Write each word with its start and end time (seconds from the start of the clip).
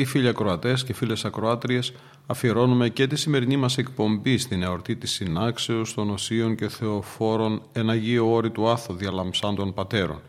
Αγαπητοί 0.00 0.18
φίλοι 0.18 0.32
ακροατές 0.32 0.84
και 0.84 0.92
φίλες 0.92 1.24
ακροάτριες, 1.24 1.92
αφιερώνουμε 2.26 2.88
και 2.88 3.06
τη 3.06 3.16
σημερινή 3.16 3.56
μας 3.56 3.78
εκπομπή 3.78 4.38
στην 4.38 4.62
εορτή 4.62 4.96
της 4.96 5.10
Συνάξεως 5.10 5.94
των 5.94 6.10
Οσίων 6.10 6.54
και 6.54 6.68
Θεοφόρων 6.68 7.62
εν 7.72 7.90
Αγίο 7.90 8.32
Όρη 8.32 8.50
του 8.50 8.68
Άθο 8.68 8.94
Διαλαμψάντων 8.94 9.74
Πατέρων, 9.74 10.20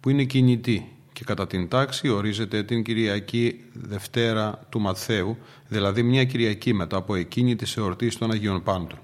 που 0.00 0.10
είναι 0.10 0.24
κινητή 0.24 0.92
και 1.12 1.24
κατά 1.24 1.46
την 1.46 1.68
τάξη 1.68 2.08
ορίζεται 2.08 2.62
την 2.62 2.82
Κυριακή 2.82 3.60
Δευτέρα 3.72 4.66
του 4.68 4.80
Μαθαίου, 4.80 5.36
δηλαδή 5.68 6.02
μια 6.02 6.24
Κυριακή 6.24 6.74
μετά 6.74 6.96
από 6.96 7.14
εκείνη 7.14 7.56
της 7.56 7.76
εορτής 7.76 8.18
των 8.18 8.30
Αγίων 8.30 8.62
Πάντων. 8.62 8.98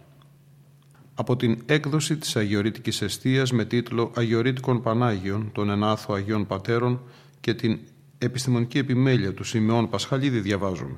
Από 1.14 1.36
την 1.36 1.62
έκδοση 1.66 2.16
της 2.16 2.36
Αγιορείτικης 2.36 3.02
Εστίας 3.02 3.52
με 3.52 3.64
τίτλο 3.64 4.10
«Αγιορείτικων 4.14 4.82
Πανάγιων 4.82 5.50
των 5.52 5.70
Ενάθο 5.70 6.14
Αγίων 6.14 6.46
Πατέρων» 6.46 7.00
και 7.40 7.54
την 7.54 7.78
επιστημονική 8.18 8.78
επιμέλεια 8.78 9.34
του 9.34 9.44
Σιμεών 9.44 9.88
Πασχαλίδη 9.88 10.40
διαβάζουμε. 10.40 10.96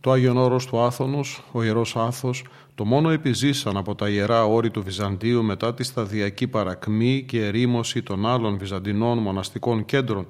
Το 0.00 0.10
Άγιον 0.10 0.36
Όρος 0.36 0.66
του 0.66 0.80
Άθωνος, 0.80 1.44
ο 1.52 1.62
Ιερός 1.62 1.96
Άθος, 1.96 2.44
το 2.74 2.84
μόνο 2.84 3.10
επιζήσαν 3.10 3.76
από 3.76 3.94
τα 3.94 4.08
Ιερά 4.08 4.44
Όρη 4.44 4.70
του 4.70 4.82
Βυζαντίου 4.82 5.42
μετά 5.42 5.74
τη 5.74 5.82
σταδιακή 5.84 6.46
παρακμή 6.46 7.24
και 7.28 7.46
ερήμωση 7.46 8.02
των 8.02 8.26
άλλων 8.26 8.58
βυζαντινών 8.58 9.18
μοναστικών 9.18 9.84
κέντρων, 9.84 10.26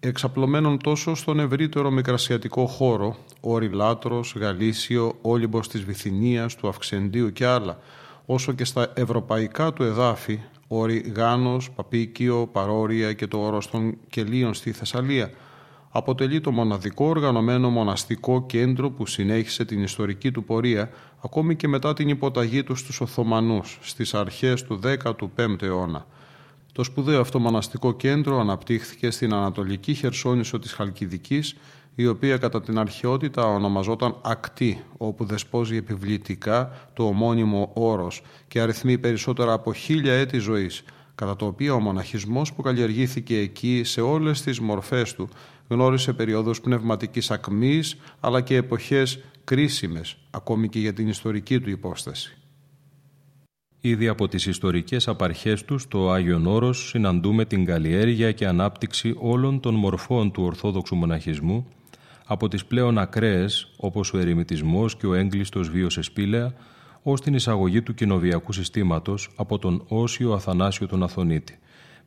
εξαπλωμένων 0.00 0.78
τόσο 0.78 1.14
στον 1.14 1.40
ευρύτερο 1.40 1.90
μικρασιατικό 1.90 2.66
χώρο, 2.66 3.16
όρη 3.40 3.68
Λάτρος, 3.68 4.34
Γαλήσιο, 4.38 5.18
Όλυμπος 5.22 5.68
της 5.68 5.84
Βυθινίας, 5.84 6.54
του 6.56 6.68
Αυξεντίου 6.68 7.32
και 7.32 7.46
άλλα, 7.46 7.78
όσο 8.26 8.52
και 8.52 8.64
στα 8.64 8.92
ευρωπαϊκά 8.94 9.72
του 9.72 9.82
εδάφη, 9.82 10.40
όρη 10.78 11.12
Γάνος, 11.16 11.70
Παπίκιο, 11.70 12.46
Παρόρια 12.52 13.12
και 13.12 13.26
το 13.26 13.38
όρος 13.38 13.70
των 13.70 13.96
Κελίων 14.08 14.54
στη 14.54 14.72
Θεσσαλία, 14.72 15.30
αποτελεί 15.90 16.40
το 16.40 16.50
μοναδικό 16.50 17.04
οργανωμένο 17.04 17.70
μοναστικό 17.70 18.46
κέντρο 18.46 18.90
που 18.90 19.06
συνέχισε 19.06 19.64
την 19.64 19.82
ιστορική 19.82 20.30
του 20.30 20.44
πορεία 20.44 20.90
ακόμη 21.22 21.56
και 21.56 21.68
μετά 21.68 21.92
την 21.92 22.08
υποταγή 22.08 22.62
του 22.62 22.74
στους 22.74 23.00
Οθωμανούς 23.00 23.78
στις 23.82 24.14
αρχές 24.14 24.64
του 24.64 24.80
15ου 25.36 25.62
αιώνα. 25.62 26.06
Το 26.72 26.84
σπουδαίο 26.84 27.20
αυτό 27.20 27.38
μοναστικό 27.38 27.92
κέντρο 27.92 28.40
αναπτύχθηκε 28.40 29.10
στην 29.10 29.34
Ανατολική 29.34 29.94
Χερσόνησο 29.94 30.58
της 30.58 30.72
Χαλκιδικής 30.72 31.56
η 31.94 32.06
οποία 32.06 32.36
κατά 32.36 32.60
την 32.60 32.78
αρχαιότητα 32.78 33.46
ονομαζόταν 33.46 34.16
Ακτή, 34.22 34.84
όπου 34.96 35.24
δεσπόζει 35.24 35.76
επιβλητικά 35.76 36.88
το 36.92 37.06
ομώνυμο 37.06 37.70
όρος 37.74 38.22
και 38.48 38.60
αριθμεί 38.60 38.98
περισσότερα 38.98 39.52
από 39.52 39.72
χίλια 39.72 40.12
έτη 40.12 40.38
ζωής, 40.38 40.84
κατά 41.14 41.36
το 41.36 41.46
οποίο 41.46 41.74
ο 41.74 41.80
μοναχισμός 41.80 42.52
που 42.52 42.62
καλλιεργήθηκε 42.62 43.38
εκεί 43.38 43.82
σε 43.84 44.00
όλες 44.00 44.42
τις 44.42 44.60
μορφές 44.60 45.14
του 45.14 45.28
γνώρισε 45.68 46.12
περιόδους 46.12 46.60
πνευματικής 46.60 47.30
ακμής 47.30 47.96
αλλά 48.20 48.40
και 48.40 48.56
εποχές 48.56 49.18
κρίσιμες 49.44 50.16
ακόμη 50.30 50.68
και 50.68 50.78
για 50.78 50.92
την 50.92 51.08
ιστορική 51.08 51.60
του 51.60 51.70
υπόσταση. 51.70 52.36
Ήδη 53.80 54.08
από 54.08 54.28
τις 54.28 54.46
ιστορικές 54.46 55.08
απαρχές 55.08 55.64
του 55.64 55.78
στο 55.78 56.10
Άγιον 56.10 56.46
Όρος 56.46 56.88
συναντούμε 56.88 57.44
την 57.44 57.64
καλλιέργεια 57.64 58.32
και 58.32 58.46
ανάπτυξη 58.46 59.14
όλων 59.18 59.60
των 59.60 59.74
μορφών 59.74 60.32
του 60.32 60.42
Ορθόδοξου 60.42 60.94
μοναχισμού 60.94 61.66
από 62.32 62.48
τις 62.48 62.64
πλέον 62.64 62.98
ακραίες 62.98 63.72
όπως 63.76 64.12
ο 64.12 64.18
ερημητισμός 64.18 64.96
και 64.96 65.06
ο 65.06 65.14
έγκλειστος 65.14 65.70
βίος 65.70 65.98
εσπίλαια 65.98 66.54
ως 67.02 67.20
την 67.20 67.34
εισαγωγή 67.34 67.82
του 67.82 67.94
κοινοβιακού 67.94 68.52
συστήματος 68.52 69.28
από 69.36 69.58
τον 69.58 69.84
Όσιο 69.88 70.32
Αθανάσιο 70.32 70.86
τον 70.86 71.02
Αθωνίτη 71.02 71.58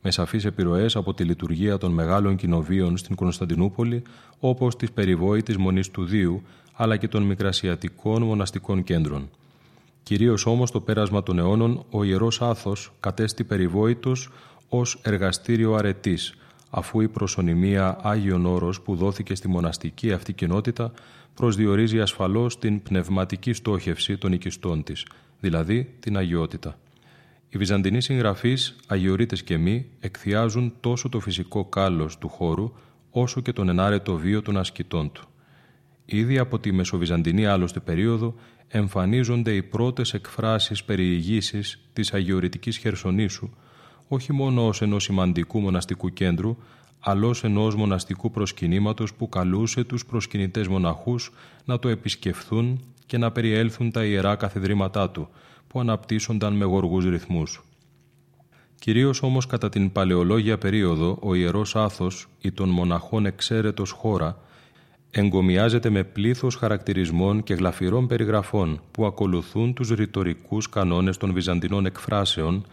με 0.02 0.10
σαφείς 0.10 0.44
επιρροές 0.44 0.96
από 0.96 1.14
τη 1.14 1.24
λειτουργία 1.24 1.78
των 1.78 1.92
μεγάλων 1.92 2.36
κοινοβίων 2.36 2.96
στην 2.96 3.16
Κωνσταντινούπολη, 3.16 4.02
όπως 4.38 4.76
της 4.76 4.92
περιβόητης 4.92 5.56
Μονής 5.56 5.90
του 5.90 6.04
Δίου, 6.04 6.42
αλλά 6.72 6.96
και 6.96 7.08
των 7.08 7.22
μικρασιατικών 7.22 8.22
μοναστικών 8.22 8.82
κέντρων. 8.82 9.30
Κυρίως 10.02 10.46
όμως 10.46 10.70
το 10.70 10.80
πέρασμα 10.80 11.22
των 11.22 11.38
αιώνων, 11.38 11.84
ο 11.90 12.04
Ιερός 12.04 12.42
Άθος 12.42 12.92
κατέστη 13.00 13.44
περιβόητος 13.44 14.30
ως 14.68 14.98
εργαστήριο 15.02 15.74
αρετής, 15.74 16.34
αφού 16.70 17.00
η 17.00 17.08
προσωνυμία 17.08 17.98
Άγιον 18.02 18.46
Όρος 18.46 18.80
που 18.80 18.96
δόθηκε 18.96 19.34
στη 19.34 19.48
μοναστική 19.48 20.12
αυτή 20.12 20.32
κοινότητα 20.32 20.92
προσδιορίζει 21.34 22.00
ασφαλώς 22.00 22.58
την 22.58 22.82
πνευματική 22.82 23.52
στόχευση 23.52 24.16
των 24.16 24.32
οικιστών 24.32 24.82
της, 24.82 25.06
δηλαδή 25.40 25.94
την 26.00 26.16
αγιότητα. 26.16 26.78
Οι 27.48 27.58
Βυζαντινοί 27.58 28.00
συγγραφείς, 28.00 28.76
αγιορείτες 28.86 29.42
και 29.42 29.56
μη, 29.56 29.86
εκθιάζουν 30.00 30.72
τόσο 30.80 31.08
το 31.08 31.20
φυσικό 31.20 31.64
κάλος 31.64 32.18
του 32.18 32.28
χώρου, 32.28 32.72
όσο 33.10 33.40
και 33.40 33.52
τον 33.52 33.68
ενάρετο 33.68 34.16
βίο 34.16 34.42
των 34.42 34.56
ασκητών 34.56 35.12
του. 35.12 35.28
Ήδη 36.04 36.38
από 36.38 36.58
τη 36.58 36.72
Μεσοβυζαντινή 36.72 37.46
άλλωστε 37.46 37.80
περίοδο 37.80 38.34
εμφανίζονται 38.68 39.54
οι 39.54 39.62
πρώτες 39.62 40.14
εκφράσεις 40.14 40.84
περιηγήσεις 40.84 41.80
της 41.92 42.12
αγιορητικής 42.12 42.76
Χερσονήσου, 42.76 43.50
όχι 44.08 44.32
μόνο 44.32 44.66
ως 44.66 44.82
ενός 44.82 45.02
σημαντικού 45.02 45.60
μοναστικού 45.60 46.12
κέντρου, 46.12 46.56
αλλά 47.00 47.26
ως 47.26 47.44
ενός 47.44 47.74
μοναστικού 47.74 48.30
προσκυνήματος 48.30 49.14
που 49.14 49.28
καλούσε 49.28 49.84
τους 49.84 50.06
προσκυνητές 50.06 50.68
μοναχούς 50.68 51.32
να 51.64 51.78
το 51.78 51.88
επισκεφθούν 51.88 52.84
και 53.06 53.18
να 53.18 53.30
περιέλθουν 53.30 53.90
τα 53.90 54.04
ιερά 54.04 54.36
καθεδρήματά 54.36 55.10
του, 55.10 55.28
που 55.68 55.80
αναπτύσσονταν 55.80 56.52
με 56.52 56.64
γοργούς 56.64 57.04
ρυθμούς. 57.04 57.62
Κυρίως 58.78 59.22
όμως 59.22 59.46
κατά 59.46 59.68
την 59.68 59.92
παλαιολόγια 59.92 60.58
περίοδο 60.58 61.18
ο 61.22 61.34
Ιερός 61.34 61.76
Άθος 61.76 62.28
ή 62.40 62.52
των 62.52 62.68
μοναχών 62.68 63.26
εξαίρετος 63.26 63.90
χώρα 63.90 64.38
εγκομιάζεται 65.10 65.90
με 65.90 66.04
πλήθος 66.04 66.54
χαρακτηρισμών 66.54 67.42
και 67.42 67.54
γλαφυρών 67.54 68.06
περιγραφών 68.06 68.80
που 68.90 69.06
ακολουθούν 69.06 69.74
τους 69.74 69.88
ρητορικούς 69.88 70.68
κανόνες 70.68 71.16
των 71.16 71.32
βυζαντινών 71.32 71.86
εκφράσεων 71.86 72.66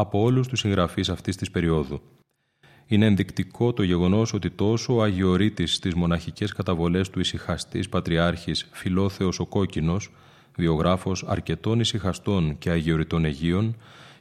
από 0.00 0.20
όλους 0.20 0.48
τους 0.48 0.60
συγγραφείς 0.60 1.08
αυτής 1.08 1.36
της 1.36 1.50
περίοδου. 1.50 2.00
Είναι 2.86 3.06
ενδεικτικό 3.06 3.72
το 3.72 3.82
γεγονός 3.82 4.32
ότι 4.32 4.50
τόσο 4.50 4.96
ο 4.96 5.02
Αγιορείτης 5.02 5.74
στις 5.74 5.94
μοναχικές 5.94 6.52
καταβολές 6.52 7.10
του 7.10 7.20
ησυχαστής 7.20 7.88
πατριάρχης 7.88 8.68
Φιλόθεος 8.72 9.38
ο 9.38 9.46
Κόκκινος 9.46 10.10
βιογράφος 10.56 11.24
αρκετών 11.26 11.80
ησυχαστών 11.80 12.58
και 12.58 12.70
αγιοριτών 12.70 13.24
Αιγείων 13.24 13.76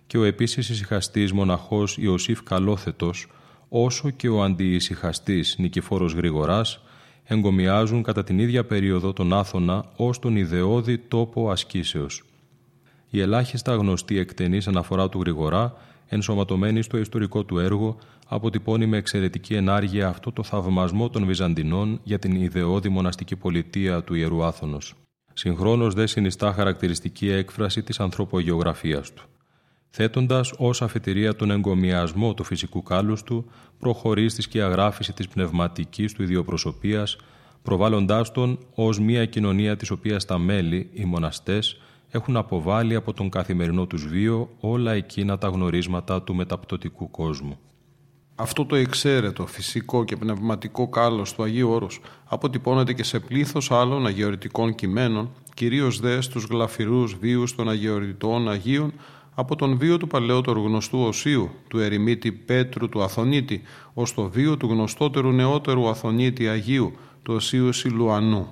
και 0.07 0.17
ο 0.17 0.23
επίσης 0.23 0.69
ησυχαστής 0.69 1.31
μοναχός 1.31 1.97
Ιωσήφ 1.97 2.43
Καλόθετος, 2.43 3.27
όσο 3.69 4.09
και 4.09 4.29
ο 4.29 4.43
αντιησυχαστής 4.43 5.55
Νικηφόρος 5.57 6.13
Γρηγοράς, 6.13 6.79
εγκομιάζουν 7.23 8.03
κατά 8.03 8.23
την 8.23 8.39
ίδια 8.39 8.65
περίοδο 8.65 9.13
τον 9.13 9.33
Άθωνα 9.33 9.85
ως 9.95 10.19
τον 10.19 10.35
ιδεώδη 10.35 10.97
τόπο 10.97 11.51
ασκήσεως. 11.51 12.23
Η 13.09 13.21
ελάχιστα 13.21 13.75
γνωστή 13.75 14.17
εκτενής 14.17 14.67
αναφορά 14.67 15.09
του 15.09 15.19
Γρηγορά, 15.19 15.73
ενσωματωμένη 16.07 16.81
στο 16.81 16.97
ιστορικό 16.97 17.43
του 17.43 17.59
έργο, 17.59 17.97
αποτυπώνει 18.27 18.85
με 18.85 18.97
εξαιρετική 18.97 19.53
ενάργεια 19.53 20.07
αυτό 20.07 20.31
το 20.31 20.43
θαυμασμό 20.43 21.09
των 21.09 21.25
Βυζαντινών 21.25 21.99
για 22.03 22.19
την 22.19 22.35
ιδεώδη 22.35 22.89
μοναστική 22.89 23.35
πολιτεία 23.35 24.03
του 24.03 24.13
Ιερού 24.13 24.43
Άθωνος. 24.43 24.93
Συγχρόνως 25.33 25.93
δε 25.93 26.07
συνιστά 26.07 26.53
χαρακτηριστική 26.53 27.29
έκφραση 27.29 27.83
της 27.83 27.99
ανθρωπογεωγραφίας 27.99 29.13
του. 29.13 29.23
Θέτοντας 29.89 30.53
ως 30.57 30.81
αφετηρία 30.81 31.35
τον 31.35 31.51
εγκομιασμό 31.51 32.33
του 32.33 32.43
φυσικού 32.43 32.83
κάλους 32.83 33.23
του, 33.23 33.45
προχωρεί 33.79 34.29
στη 34.29 34.41
σκιαγράφηση 34.41 35.13
της 35.13 35.27
πνευματικής 35.27 36.13
του 36.13 36.23
ιδιοπροσωπίας, 36.23 37.17
προβάλλοντάς 37.63 38.31
τον 38.31 38.59
ως 38.75 38.99
μια 38.99 39.25
κοινωνία 39.25 39.75
της 39.75 39.89
οποίας 39.89 40.25
τα 40.25 40.37
μέλη, 40.37 40.89
οι 40.93 41.05
μοναστές, 41.05 41.77
έχουν 42.09 42.37
αποβάλει 42.37 42.95
από 42.95 43.13
τον 43.13 43.29
καθημερινό 43.29 43.85
τους 43.85 44.07
βίο 44.07 44.49
όλα 44.59 44.91
εκείνα 44.91 45.37
τα 45.37 45.47
γνωρίσματα 45.47 46.23
του 46.23 46.35
μεταπτωτικού 46.35 47.11
κόσμου. 47.11 47.59
Αυτό 48.35 48.65
το 48.65 48.75
εξαίρετο, 48.75 49.45
φυσικό 49.45 50.03
και 50.03 50.15
πνευματικό 50.15 50.89
κάλος 50.89 51.33
του 51.33 51.43
Αγίου 51.43 51.69
Όρους 51.69 51.99
αποτυπώνεται 52.25 52.93
και 52.93 53.03
σε 53.03 53.19
πλήθος 53.19 53.71
άλλων 53.71 54.05
αγιορητικών 54.05 54.75
κειμένων, 54.75 55.29
κυρίως 55.53 55.99
δε 55.99 56.21
στους 56.21 56.43
γλαφυρούς 56.43 57.15
βίους 57.15 57.55
των 57.55 57.69
αγιορητών 57.69 58.49
Αγίων 58.49 58.93
από 59.35 59.55
τον 59.55 59.77
βίο 59.77 59.97
του 59.97 60.07
παλαιότερου 60.07 60.63
γνωστού 60.63 60.99
Οσίου, 60.99 61.49
του 61.67 61.79
ερημίτη 61.79 62.31
Πέτρου 62.31 62.89
του 62.89 63.03
Αθωνίτη, 63.03 63.61
ως 63.93 64.13
το 64.13 64.29
βίο 64.29 64.57
του 64.57 64.67
γνωστότερου 64.67 65.31
νεότερου 65.31 65.89
Αθωνίτη 65.89 66.47
Αγίου, 66.47 66.93
του 67.23 67.33
Οσίου 67.33 67.73
Σιλουανού. 67.73 68.47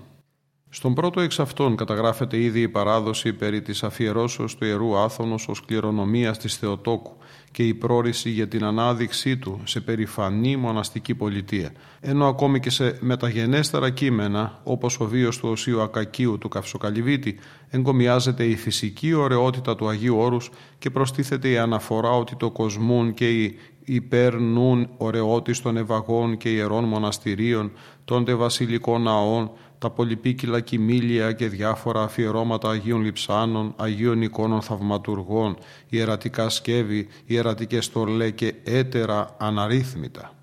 Στον 0.75 0.93
πρώτο 0.93 1.21
εξ 1.21 1.39
αυτών 1.39 1.75
καταγράφεται 1.75 2.37
ήδη 2.37 2.61
η 2.61 2.67
παράδοση 2.67 3.33
περί 3.33 3.61
της 3.61 3.83
αφιερώσεως 3.83 4.55
του 4.55 4.65
Ιερού 4.65 4.97
Άθωνος 4.97 5.47
ως 5.47 5.65
κληρονομίας 5.65 6.37
της 6.37 6.55
Θεοτόκου 6.55 7.15
και 7.51 7.63
η 7.63 7.73
πρόρηση 7.73 8.29
για 8.29 8.47
την 8.47 8.63
ανάδειξή 8.63 9.37
του 9.37 9.61
σε 9.63 9.81
περηφανή 9.81 10.55
μοναστική 10.55 11.15
πολιτεία. 11.15 11.71
Ενώ 11.99 12.27
ακόμη 12.27 12.59
και 12.59 12.69
σε 12.69 12.97
μεταγενέστερα 13.01 13.89
κείμενα, 13.89 14.59
όπως 14.63 14.99
ο 14.99 15.05
βίος 15.05 15.37
του 15.37 15.49
Οσίου 15.49 15.81
Ακακίου 15.81 16.37
του 16.37 16.47
Καυσοκαλυβίτη, 16.47 17.39
εγκομιάζεται 17.69 18.43
η 18.43 18.55
φυσική 18.55 19.13
ωραιότητα 19.13 19.75
του 19.75 19.87
Αγίου 19.87 20.17
Όρους 20.17 20.49
και 20.79 20.89
προστίθεται 20.89 21.49
η 21.49 21.57
αναφορά 21.57 22.09
ότι 22.09 22.35
το 22.35 22.51
κοσμούν 22.51 23.13
και 23.13 23.29
η 23.29 23.57
υπερνούν 23.85 24.89
ωραιότης 24.97 25.61
των 25.61 25.77
ευαγών 25.77 26.37
και 26.37 26.49
ιερών 26.49 26.83
μοναστηρίων, 26.83 27.71
των 28.05 28.25
βασιλικών 28.37 29.01
ναών, 29.01 29.51
τα 29.77 29.89
πολυπίκυλα 29.89 30.59
κοιμήλια 30.59 31.31
και 31.31 31.47
διάφορα 31.47 32.01
αφιερώματα 32.01 32.69
Αγίων 32.69 33.01
Λιψάνων, 33.01 33.73
Αγίων 33.75 34.21
εικόνων 34.21 34.61
θαυματουργών, 34.61 35.57
ιερατικά 35.89 36.49
σκεύη, 36.49 37.07
ιερατικές 37.25 37.85
στολέ 37.85 38.29
και 38.29 38.53
έτερα 38.63 39.35
αναρρύθμιτα. 39.39 40.35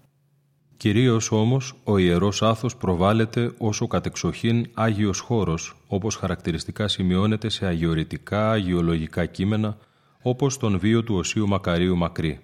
Κυρίως 0.76 1.31
όμως 1.31 1.75
ο 1.84 1.99
Ιερός 1.99 2.43
Άθος 2.43 2.76
προβάλλεται 2.76 3.52
ως 3.58 3.81
ο 3.81 3.87
κατεξοχήν 3.87 4.67
Άγιος 4.75 5.19
χώρος, 5.19 5.76
όπως 5.87 6.17
χαρακτηριστικά 6.17 6.88
σημειώνεται 6.88 7.49
σε 7.49 7.67
αγιορητικά, 7.67 8.50
αγιολογικά 8.50 9.26
κείμενα, 9.26 9.76
όπως 10.23 10.58
τον 10.58 10.79
βίο 10.79 11.02
του 11.02 11.14
Οσίου 11.14 11.49
Μακαρίου 11.49 11.96
Μακρύ. 11.96 12.40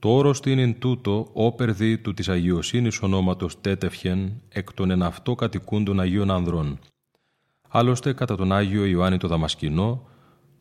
Το 0.00 0.08
όρος 0.08 0.40
είναι 0.46 0.72
τούτο 0.72 1.28
όπερδι 1.32 1.98
του 1.98 2.14
της 2.14 2.28
αγιοσύνης 2.28 3.00
ονόματος 3.00 3.60
τέτευχεν 3.60 4.42
εκ 4.48 4.72
των 4.72 4.90
εν 4.90 5.02
αυτό 5.02 5.34
κατοικούντων 5.34 6.00
Αγίων 6.00 6.30
Ανδρών. 6.30 6.78
Άλλωστε 7.68 8.12
κατά 8.12 8.36
τον 8.36 8.52
Άγιο 8.52 8.84
Ιωάννη 8.84 9.18
το 9.18 9.28
Δαμασκηνό, 9.28 10.08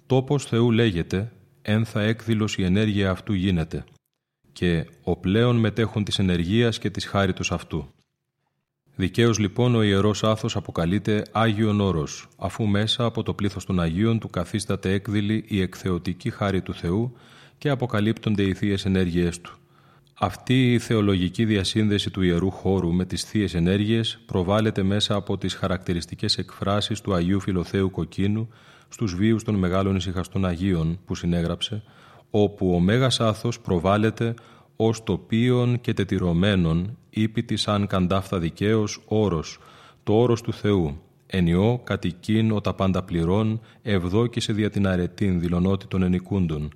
τόπος 0.06 0.45
Θεού 0.45 0.71
λέγεται, 0.71 1.31
ένθα 1.62 2.01
έκδηλος 2.01 2.57
η 2.57 2.63
ενέργεια 2.63 3.09
αυτού 3.12 3.33
γίνεται 3.33 3.83
και 4.51 4.86
ο 5.03 5.18
πλέον 5.18 5.56
μετέχουν 5.56 6.03
της 6.03 6.19
ενεργείας 6.19 6.80
και 6.80 6.89
της 6.89 7.06
χάριτος 7.06 7.51
αυτού. 7.51 7.88
Δικαίως 8.95 9.39
λοιπόν 9.39 9.75
ο 9.75 9.81
Ιερός 9.81 10.24
Άθος 10.24 10.56
αποκαλείται 10.56 11.25
Άγιον 11.31 11.81
Όρος, 11.81 12.27
αφού 12.38 12.65
μέσα 12.65 13.06
από 13.06 13.24
το 13.24 13.33
πλήθος 13.33 13.65
των 13.65 13.80
Αγίων 13.80 14.19
του 14.19 14.30
καθίσταται 14.30 14.94
έκδηλη 14.94 15.45
η 15.47 15.62
εκθεωτική 15.62 16.30
χάρη 16.30 16.62
του 16.62 16.74
Θεού 16.74 17.15
και 17.59 17.69
αποκαλύπτονται 17.69 18.44
οι 18.44 18.53
θείες 18.53 18.85
ενέργειές 18.85 19.41
του. 19.41 19.57
Αυτή 20.13 20.73
η 20.73 20.79
θεολογική 20.79 21.45
διασύνδεση 21.45 22.09
του 22.09 22.21
Ιερού 22.21 22.51
Χώρου 22.51 22.94
με 22.94 23.06
τις 23.06 23.23
θείες 23.23 23.53
ενέργειες 23.53 24.19
προβάλλεται 24.25 24.83
μέσα 24.83 25.15
από 25.15 25.38
τις 25.38 25.53
χαρακτηριστικές 25.53 26.38
εκφράσεις 26.38 27.01
του 27.01 27.13
Αγίου 27.13 27.39
Φιλοθέου 27.39 27.91
Κοκκίνου 27.91 28.50
στους 28.89 29.15
βίους 29.15 29.44
των 29.44 29.56
μεγάλων 29.56 29.95
ησυχαστών 29.95 30.45
Αγίων 30.45 31.00
που 31.06 31.15
συνέγραψε, 31.15 31.83
όπου 32.29 32.73
ο 32.73 32.79
Μέγας 32.79 33.19
Άθος 33.19 33.59
προβάλλεται 33.59 34.33
ως 34.75 35.03
τοπίων 35.03 35.81
και 35.81 35.94
τετυρωμένων 35.94 36.97
ύπητη 37.09 37.57
σαν 37.57 37.88
καντάφθα 37.88 38.39
δικαίως 38.39 39.01
όρος, 39.05 39.59
το 40.03 40.13
όρος 40.13 40.41
του 40.41 40.53
Θεού, 40.53 41.01
ενιό 41.27 41.81
κατοικίν 41.83 42.51
ο 42.51 42.62
τα 42.62 42.73
πάντα 42.73 43.03
πληρών, 43.03 43.59
ευδόκησε 43.81 44.53
δια 44.53 44.69
την 44.69 44.88
αρετήν 44.88 45.39
δηλωνότη 45.39 45.88
των 45.88 46.03
ενικούντων, 46.03 46.73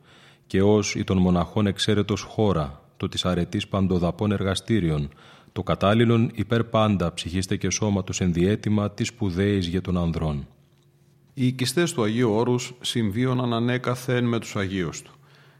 και 0.54 0.62
ως 0.62 0.96
η 0.96 1.04
των 1.04 1.18
μοναχών 1.18 1.68
εξαίρετος 1.68 2.22
χώρα, 2.22 2.82
το 2.98 3.10
της 3.10 3.26
αρετής 3.26 3.68
παντοδαπών 3.68 4.32
εργαστήριων, 4.32 5.10
το 5.52 5.64
κατάλληλον 5.64 6.32
υπέρ 6.34 6.64
πάντα 6.64 7.14
ψυχίστε 7.14 7.56
και 7.56 7.70
σώματος 7.70 8.22
ενδιέτοιμα 8.22 8.92
της 8.92 9.08
σπουδαίης 9.08 9.68
για 9.68 9.82
των 9.82 9.98
ανδρών. 9.98 10.48
Οι 11.34 11.48
οικιστές 11.48 11.94
του 11.94 12.04
Αγίου 12.04 12.32
Όρους 12.32 12.74
συμβίωναν 12.82 13.54
ανέκαθεν 13.54 14.26
με 14.26 14.40
τους 14.40 14.56
Αγίους 14.56 15.02
του. 15.02 15.12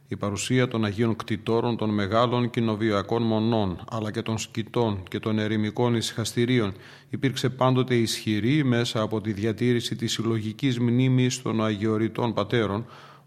Η 0.08 0.16
παρουσία 0.16 0.68
των 0.68 0.86
Αγίων 0.86 1.16
κτητόρων 1.16 1.78
των 1.78 1.90
μεγάλων 1.90 2.50
κοινοβιακών 2.50 3.24
μονών, 3.24 3.86
αλλά 3.90 4.12
και 4.12 4.22
των 4.22 4.38
σκητών 4.38 5.04
και 5.10 5.20
των 5.20 5.40
ερημικών 5.40 5.96
ησυχαστηρίων, 5.96 6.74
υπήρξε 7.10 7.50
πάντοτε 7.50 7.96
ισχυρή 7.96 8.64
μέσα 8.64 9.02
από 9.02 9.22
τη 9.22 9.34
διατήρηση 9.34 9.96
της 9.96 10.12
συλλογικής 10.12 10.80
μνήμης 10.80 11.42
των 11.42 11.66
Αγιοριτών 11.66 12.34
Πατέρων, 12.34 12.86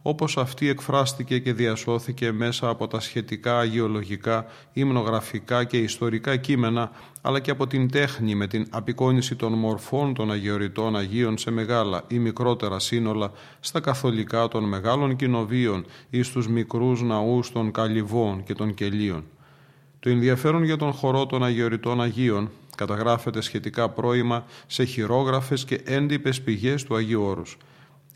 όπως 0.08 0.36
αυτή 0.36 0.68
εκφράστηκε 0.68 1.38
και 1.38 1.52
διασώθηκε 1.52 2.32
μέσα 2.32 2.68
από 2.68 2.86
τα 2.86 3.00
σχετικά 3.00 3.58
αγιολογικά, 3.58 4.46
υμνογραφικά 4.72 5.64
και 5.64 5.76
ιστορικά 5.76 6.36
κείμενα, 6.36 6.90
αλλά 7.22 7.40
και 7.40 7.50
από 7.50 7.66
την 7.66 7.90
τέχνη 7.90 8.34
με 8.34 8.46
την 8.46 8.66
απεικόνηση 8.70 9.34
των 9.34 9.52
μορφών 9.52 10.14
των 10.14 10.30
αγιοριτών 10.30 10.96
Αγίων 10.96 11.38
σε 11.38 11.50
μεγάλα 11.50 12.04
ή 12.08 12.18
μικρότερα 12.18 12.78
σύνολα, 12.78 13.32
στα 13.60 13.80
καθολικά 13.80 14.48
των 14.48 14.64
μεγάλων 14.64 15.16
κοινοβίων 15.16 15.86
ή 16.10 16.22
στους 16.22 16.48
μικρούς 16.48 17.02
ναούς 17.02 17.52
των 17.52 17.70
Καλυβών 17.70 18.44
και 18.44 18.54
των 18.54 18.74
Κελίων. 18.74 19.24
Το 20.00 20.10
ενδιαφέρον 20.10 20.64
για 20.64 20.76
τον 20.76 20.92
χορό 20.92 21.26
των 21.26 21.44
αγιοριτών 21.44 22.02
Αγίων 22.02 22.50
καταγράφεται 22.76 23.40
σχετικά 23.40 23.88
πρόημα 23.88 24.44
σε 24.66 24.84
χειρόγραφες 24.84 25.64
και 25.64 25.80
έντυπες 25.84 26.42
πηγές 26.42 26.84
του 26.84 26.96
Αγίου 26.96 27.22
Όρους. 27.22 27.56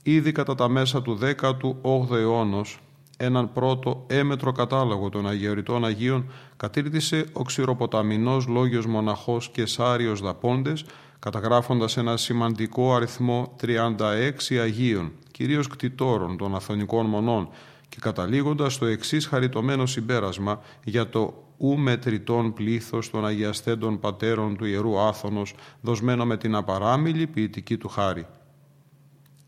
Ήδη 0.02 0.32
κατά 0.32 0.55
τα 0.55 0.69
μέσα 0.69 1.02
του 1.02 1.19
18ου 1.23 2.11
αιώνος, 2.11 2.79
έναν 3.17 3.52
πρώτο 3.52 4.05
έμετρο 4.06 4.52
κατάλογο 4.52 5.08
των 5.08 5.29
Αγιοριτών 5.29 5.85
Αγίων 5.85 6.31
κατήρτισε 6.56 7.25
ο 7.32 7.43
ξηροποταμινός 7.43 8.47
λόγιος 8.47 8.87
μοναχός 8.87 9.50
και 9.50 9.67
Σάριος 9.67 10.20
Δαπόντες, 10.20 10.85
καταγράφοντας 11.19 11.97
ένα 11.97 12.17
σημαντικό 12.17 12.94
αριθμό 12.94 13.56
36 13.61 14.58
Αγίων, 14.62 15.12
κυρίως 15.31 15.67
κτητόρων 15.67 16.37
των 16.37 16.54
Αθωνικών 16.54 17.07
Μονών, 17.07 17.49
και 17.88 17.99
καταλήγοντας 18.00 18.75
στο 18.75 18.87
εξής 18.87 19.26
χαριτωμένο 19.26 19.87
συμπέρασμα 19.87 20.61
για 20.85 21.09
το 21.09 21.45
ου 21.57 21.78
μετρητών 21.78 22.52
πλήθος 22.52 23.11
των 23.11 23.26
αγιαστέντων 23.26 24.00
πατέρων 24.00 24.57
του 24.57 24.64
Ιερού 24.64 25.00
Άθωνος, 25.00 25.54
δοσμένο 25.80 26.26
με 26.26 26.37
την 26.37 26.54
απαράμιλη 26.54 27.26
ποιητική 27.26 27.76
του 27.76 27.88
χάρη 27.88 28.26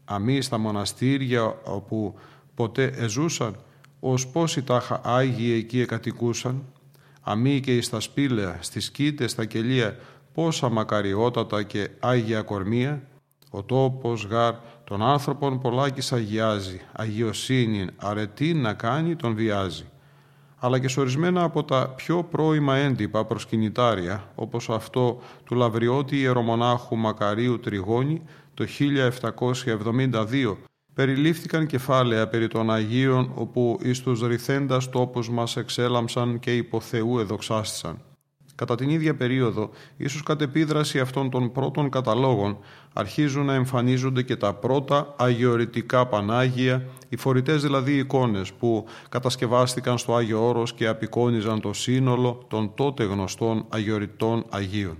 αμή 0.05 0.41
στα 0.41 0.59
μοναστήρια 0.59 1.61
όπου 1.65 2.15
ποτέ 2.55 2.85
εζούσαν, 2.85 3.57
ως 4.01 4.27
πόσοι 4.27 4.63
τάχα 4.63 5.01
Άγιοι 5.05 5.55
εκεί 5.59 5.81
εκατοικούσαν, 5.81 6.63
αμή 7.21 7.61
και 7.61 7.77
εις 7.77 7.89
τα 7.89 8.01
σπήλαια, 8.01 8.59
στις 8.61 8.91
κήτες, 8.91 9.31
στα 9.31 9.45
κελία, 9.45 9.97
πόσα 10.35 10.69
μακαριότατα 10.69 11.63
και 11.63 11.91
Άγια 12.01 12.43
κορμία, 12.43 13.03
ο 13.51 13.63
τόπος 13.63 14.25
γάρ 14.25 14.55
των 14.85 15.03
άνθρωπων 15.03 15.61
πολλάκις 15.61 16.13
αγιάζει, 16.13 16.81
αγιοσύνη 16.93 17.87
αρετή 17.97 18.55
να 18.55 18.75
κάνει 18.75 19.17
τον 19.17 19.35
βιάζει. 19.35 19.85
Αλλά 20.59 20.79
και 20.79 20.89
σε 20.89 21.01
ορισμένα 21.01 21.43
από 21.43 21.65
τα 21.65 21.89
πιο 21.97 22.25
πρώιμα 22.25 22.77
έντυπα 22.77 23.25
προσκυνητάρια, 23.25 24.29
όπως 24.35 24.71
αυτό 24.71 25.21
του 25.45 25.55
Λαβριώτη 25.55 26.17
Ιερομονάχου 26.19 26.97
Μακαρίου 26.97 27.61
Τριγώνη, 27.61 28.23
το 28.63 28.69
1772 30.53 30.57
περιλήφθηκαν 30.95 31.67
κεφάλαια 31.67 32.29
περί 32.29 32.49
των 32.49 32.71
Αγίων 32.71 33.33
όπου 33.35 33.79
εις 33.83 34.03
τους 34.03 34.21
ρηθέντας 34.21 34.91
τόπους 34.91 35.31
μας 35.31 35.57
εξέλαμψαν 35.57 36.39
και 36.39 36.57
υπό 36.57 36.81
Θεού 36.81 37.19
εδοξάστησαν. 37.19 38.03
Κατά 38.55 38.75
την 38.75 38.91
ίδια 38.91 39.15
περίοδο, 39.15 39.71
ίσως 39.97 40.23
κατ' 40.23 40.41
επίδραση 40.41 41.01
αυτών 41.01 41.31
των 41.31 41.53
πρώτων 41.53 41.91
καταλόγων, 41.91 42.59
αρχίζουν 42.93 43.45
να 43.45 43.55
εμφανίζονται 43.55 44.23
και 44.23 44.37
τα 44.37 44.55
πρώτα 44.55 45.15
αγιορητικά 45.19 46.07
Πανάγια, 46.07 46.85
οι 47.09 47.17
φορητές 47.17 47.63
δηλαδή 47.63 47.97
εικόνες 47.97 48.53
που 48.53 48.85
κατασκευάστηκαν 49.09 49.99
στο 49.99 50.15
Άγιο 50.15 50.49
Όρος 50.49 50.73
και 50.73 50.87
απεικόνιζαν 50.87 51.61
το 51.61 51.73
σύνολο 51.73 52.45
των 52.49 52.75
τότε 52.75 53.05
γνωστών 53.05 53.65
αγιορητών 53.69 54.45
Αγίων. 54.49 54.97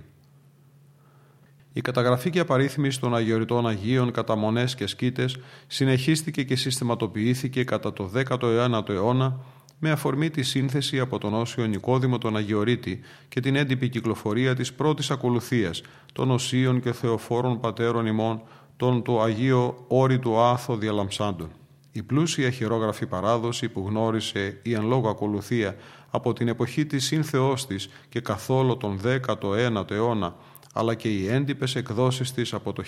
Η 1.73 1.81
καταγραφή 1.81 2.29
και 2.29 2.39
απαρίθμηση 2.39 2.99
των 2.99 3.15
αγιοριτών 3.15 3.67
Αγίων 3.67 4.11
κατά 4.11 4.35
μονές 4.35 4.75
και 4.75 4.87
σκήτες 4.87 5.39
συνεχίστηκε 5.67 6.43
και 6.43 6.55
συστηματοποιήθηκε 6.55 7.63
κατά 7.63 7.93
το 7.93 8.11
19ο 8.29 8.89
αιώνα 8.89 9.39
με 9.79 9.91
αφορμή 9.91 10.29
τη 10.29 10.43
σύνθεση 10.43 10.99
από 10.99 11.17
τον 11.17 11.33
Όσιο 11.33 11.65
Νικόδημο 11.65 12.17
τον 12.17 12.37
Αγιορείτη 12.37 12.99
και 13.29 13.39
την 13.39 13.55
έντυπη 13.55 13.89
κυκλοφορία 13.89 14.55
της 14.55 14.73
πρώτης 14.73 15.11
ακολουθίας 15.11 15.81
των 16.13 16.31
Οσίων 16.31 16.81
και 16.81 16.91
Θεοφόρων 16.91 17.59
Πατέρων 17.59 18.05
ημών 18.05 18.41
των 18.77 19.03
του 19.03 19.21
Αγίου 19.21 19.85
Όρη 19.87 20.19
του 20.19 20.39
Άθο 20.39 20.75
Διαλαμψάντων. 20.75 21.49
Η 21.91 22.03
πλούσια 22.03 22.49
χειρόγραφη 22.49 23.05
παράδοση 23.05 23.69
που 23.69 23.85
γνώρισε 23.87 24.59
η 24.63 24.73
εν 24.73 24.85
λόγω 24.87 25.09
ακολουθία 25.09 25.75
από 26.09 26.33
την 26.33 26.47
εποχή 26.47 26.85
της 26.85 27.05
σύνθεώς 27.05 27.67
της 27.67 27.89
και 28.09 28.19
καθόλου 28.19 28.77
τον 28.77 28.99
19ο 29.03 29.91
αιώνα 29.91 30.35
αλλά 30.73 30.95
και 30.95 31.09
οι 31.09 31.27
έντυπες 31.27 31.75
εκδόσεις 31.75 32.31
της 32.31 32.53
από 32.53 32.73
το 32.73 32.83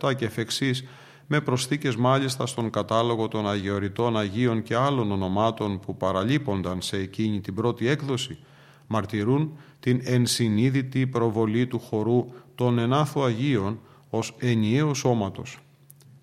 1847 0.00 0.14
και 0.16 0.24
εφ' 0.24 0.38
με 1.26 1.40
προσθήκες 1.40 1.96
μάλιστα 1.96 2.46
στον 2.46 2.70
κατάλογο 2.70 3.28
των 3.28 3.48
Αγιοριτών 3.48 4.18
Αγίων 4.18 4.62
και 4.62 4.76
άλλων 4.76 5.12
ονομάτων 5.12 5.80
που 5.80 5.96
παραλείπονταν 5.96 6.82
σε 6.82 6.96
εκείνη 6.96 7.40
την 7.40 7.54
πρώτη 7.54 7.88
έκδοση, 7.88 8.38
μαρτυρούν 8.86 9.58
την 9.80 10.00
ενσυνείδητη 10.04 11.06
προβολή 11.06 11.66
του 11.66 11.78
χορού 11.78 12.26
των 12.54 12.78
ενάθου 12.78 13.24
Αγίων 13.24 13.80
ως 14.10 14.34
ενιαίου 14.38 14.94
σώματος. 14.94 15.58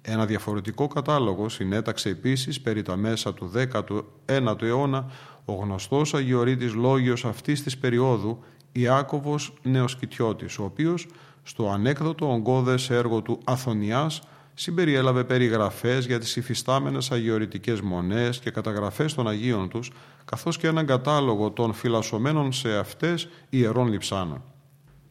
Ένα 0.01 0.25
διαφορετικό 0.25 0.87
κατάλογο 0.87 1.49
συνέταξε 1.49 2.09
επίσης 2.09 2.61
περί 2.61 2.81
τα 2.81 2.95
μέσα 2.95 3.33
του 3.33 3.51
19ου 4.25 4.61
αιώνα 4.61 5.11
ο 5.45 5.53
γνωστός 5.53 6.13
Αγιορείτης 6.13 6.73
Λόγιος 6.73 7.25
αυτής 7.25 7.63
της 7.63 7.77
περίοδου 7.77 8.43
Ιάκωβος 8.73 9.53
Νεοσκητιώτης, 9.61 10.57
ο 10.57 10.63
οποίος 10.63 11.07
στο 11.43 11.69
ανέκδοτο 11.69 12.31
ογκώδες 12.31 12.89
έργο 12.89 13.21
του 13.21 13.39
Αθωνιάς 13.43 14.21
συμπεριέλαβε 14.53 15.23
περιγραφές 15.23 16.05
για 16.05 16.19
τις 16.19 16.35
υφιστάμενες 16.35 17.11
αγιορητικές 17.11 17.81
μονές 17.81 18.39
και 18.39 18.51
καταγραφές 18.51 19.13
των 19.13 19.27
Αγίων 19.27 19.69
τους, 19.69 19.91
καθώς 20.25 20.57
και 20.57 20.67
έναν 20.67 20.85
κατάλογο 20.85 21.51
των 21.51 21.73
φυλασσομένων 21.73 22.51
σε 22.51 22.77
αυτές 22.77 23.27
ιερών 23.49 23.87
λειψάνων. 23.87 24.41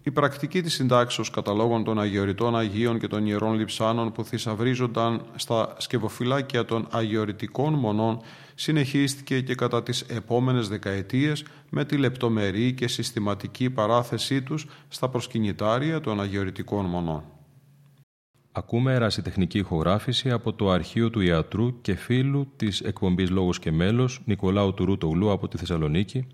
Η 0.04 0.11
πρακτική 0.11 0.62
της 0.62 0.75
συντάξεως 0.75 1.31
καταλόγων 1.31 1.85
των 1.85 2.00
αγιοριτών 2.00 2.57
Αγίων 2.57 2.99
και 2.99 3.07
των 3.07 3.26
ιερών 3.26 3.54
λειψάνων 3.54 4.12
που 4.12 4.25
θησαυρίζονταν 4.25 5.23
στα 5.35 5.75
σκευοφυλάκια 5.78 6.64
των 6.64 6.87
αγιορητικών 6.90 7.75
μονών 7.75 8.21
συνεχίστηκε 8.62 9.40
και 9.40 9.54
κατά 9.54 9.83
τις 9.83 10.00
επόμενες 10.00 10.69
δεκαετίες 10.69 11.45
με 11.71 11.85
τη 11.85 11.97
λεπτομερή 11.97 12.73
και 12.73 12.88
συστηματική 12.88 13.71
παράθεσή 13.71 14.42
τους 14.42 14.66
στα 14.88 15.09
προσκυνητάρια 15.09 16.00
των 16.00 16.21
αγιορητικών 16.21 16.85
μονών. 16.85 17.25
Ακούμε 18.52 18.92
ερασιτεχνική 18.92 19.59
ηχογράφηση 19.59 20.31
από 20.31 20.52
το 20.52 20.71
αρχείο 20.71 21.11
του 21.11 21.21
ιατρού 21.21 21.81
και 21.81 21.95
φίλου 21.95 22.52
της 22.57 22.81
εκπομπής 22.81 23.31
«Λόγος 23.31 23.59
και 23.59 23.73
μέλος» 23.73 24.23
Νικολάου 24.25 24.75
Τουρούτογλου 24.75 25.31
από 25.31 25.49
τη 25.49 25.57
Θεσσαλονίκη 25.57 26.26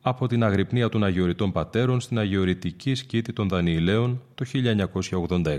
από 0.00 0.26
την 0.26 0.44
αγρυπνία 0.44 0.88
των 0.88 1.04
Αγιοριτών 1.04 1.52
Πατέρων 1.52 2.00
στην 2.00 2.18
Αγιορητική 2.18 2.94
Σκήτη 2.94 3.32
των 3.32 3.48
Δανιηλαίων 3.48 4.22
το 4.34 4.44
1986. 5.30 5.58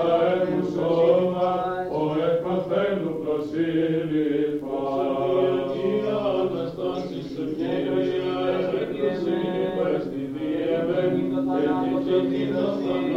que 12.19 12.45
não 12.45 12.73
são 12.83 13.10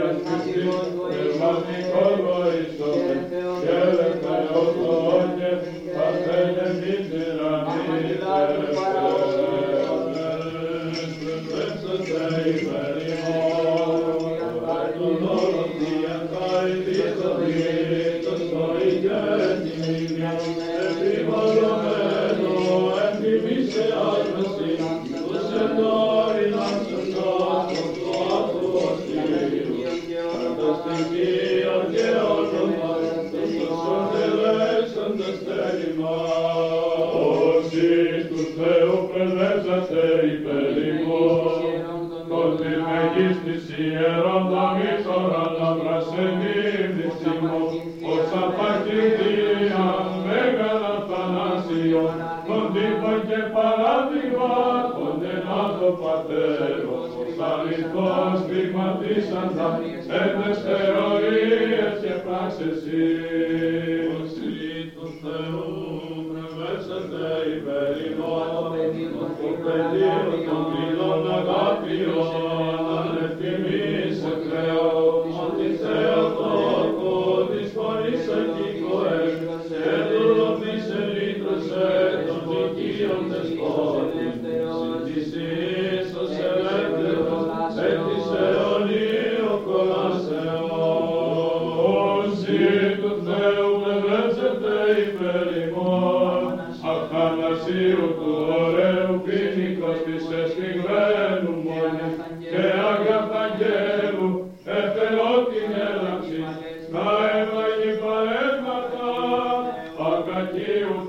Así, 0.00 0.52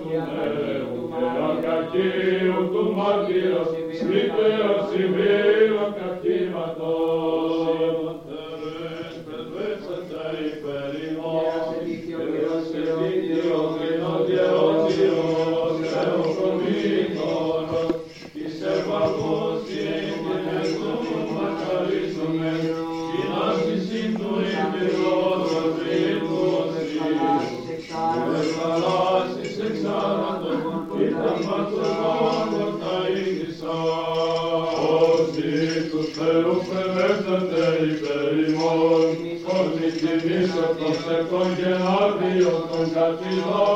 του 0.03 0.53
νερού 0.59 1.09
και 1.17 1.67
κακίου 1.67 2.69
του 2.71 2.83
μαρτύρας 2.97 3.69
Ίσο 40.53 40.67
τον 40.79 40.93
στεφτόν 40.93 41.55
και 41.57 41.69
λάβριο 41.83 42.67
τον 42.71 42.85
κατηδών 42.93 43.72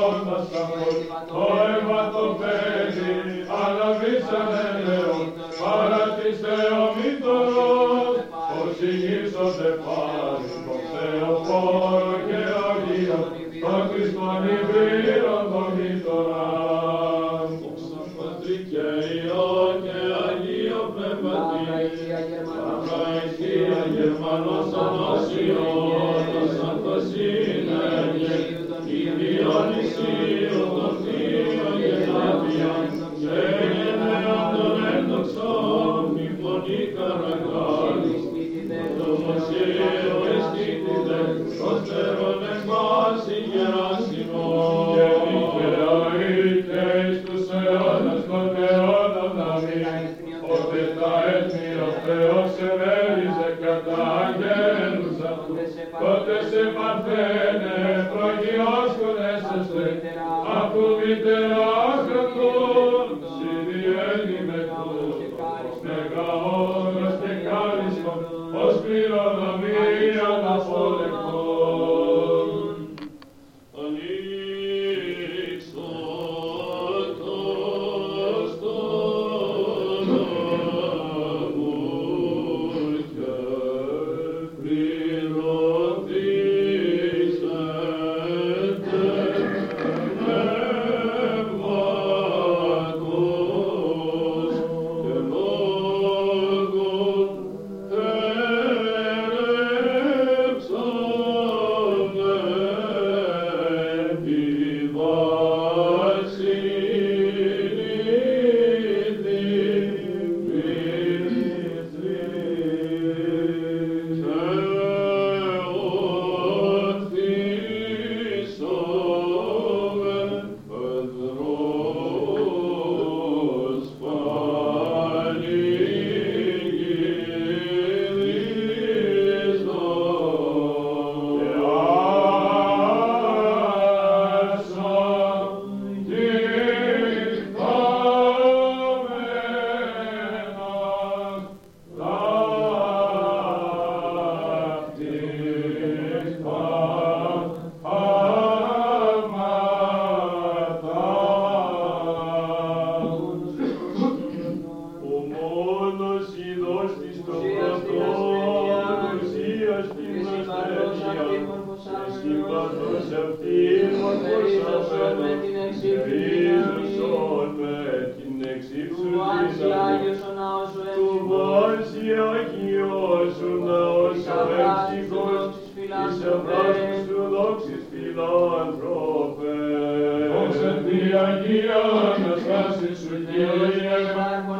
Αγία 181.13 181.81
Αναστάση 182.15 182.91
σου, 183.01 183.13
Κύριε, 183.31 183.97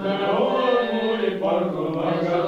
Θεό 0.03 0.45
μου 0.91 1.13
υπάρχω. 1.36 2.46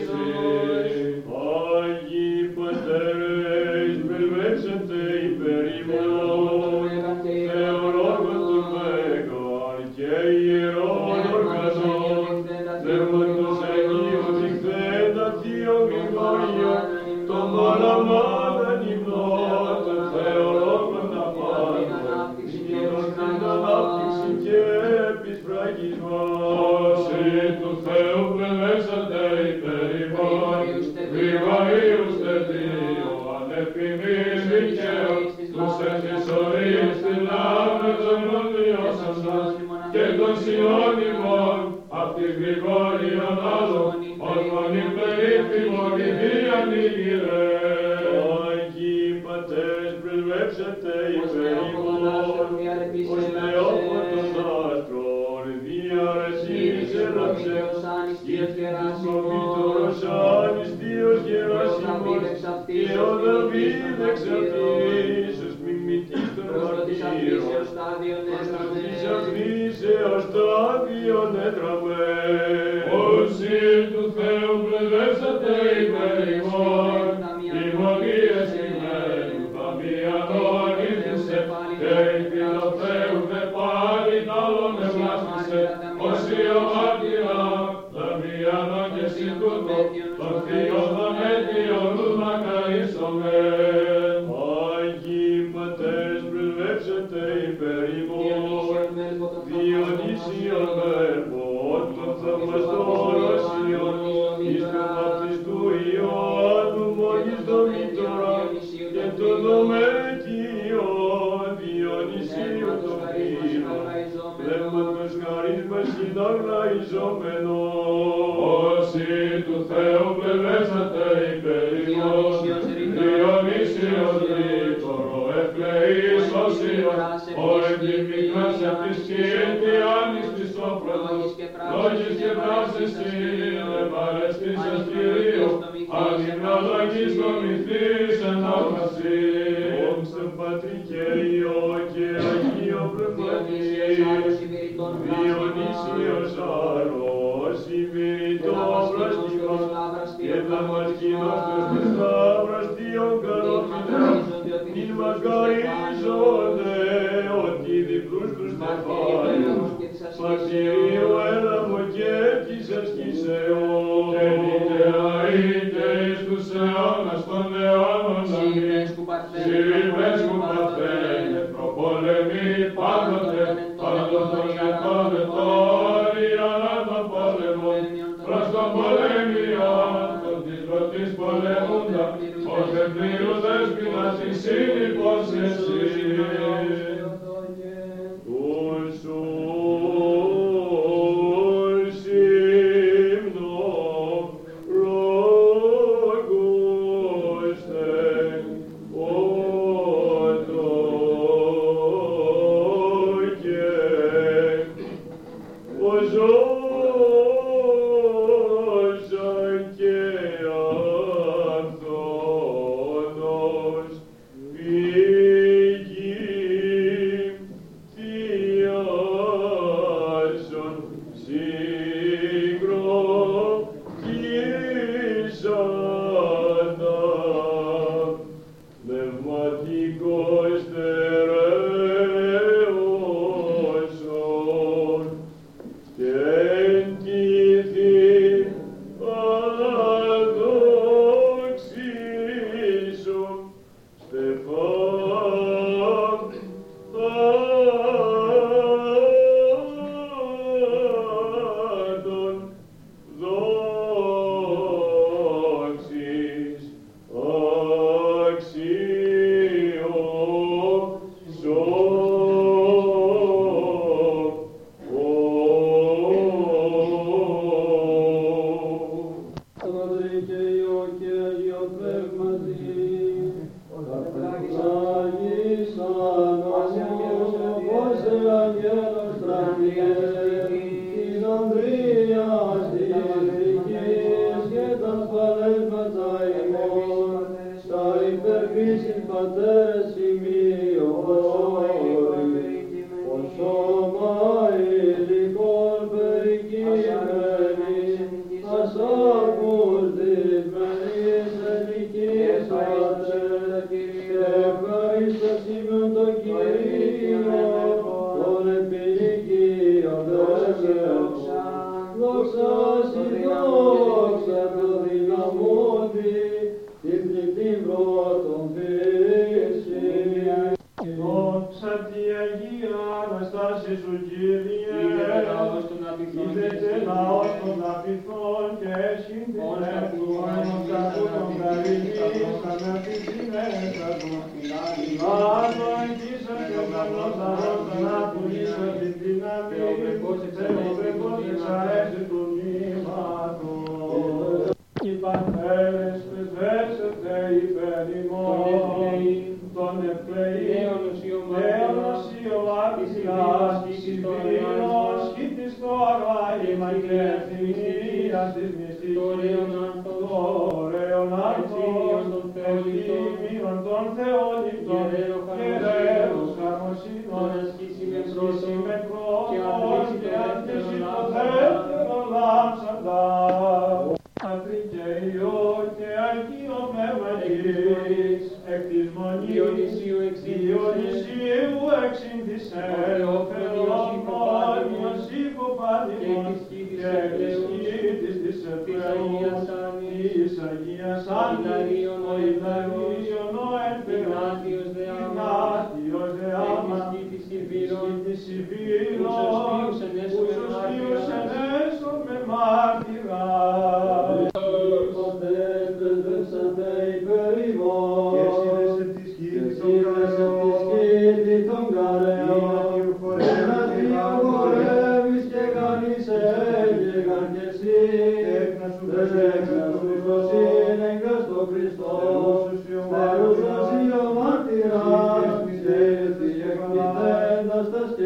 Amen. 93.13 93.42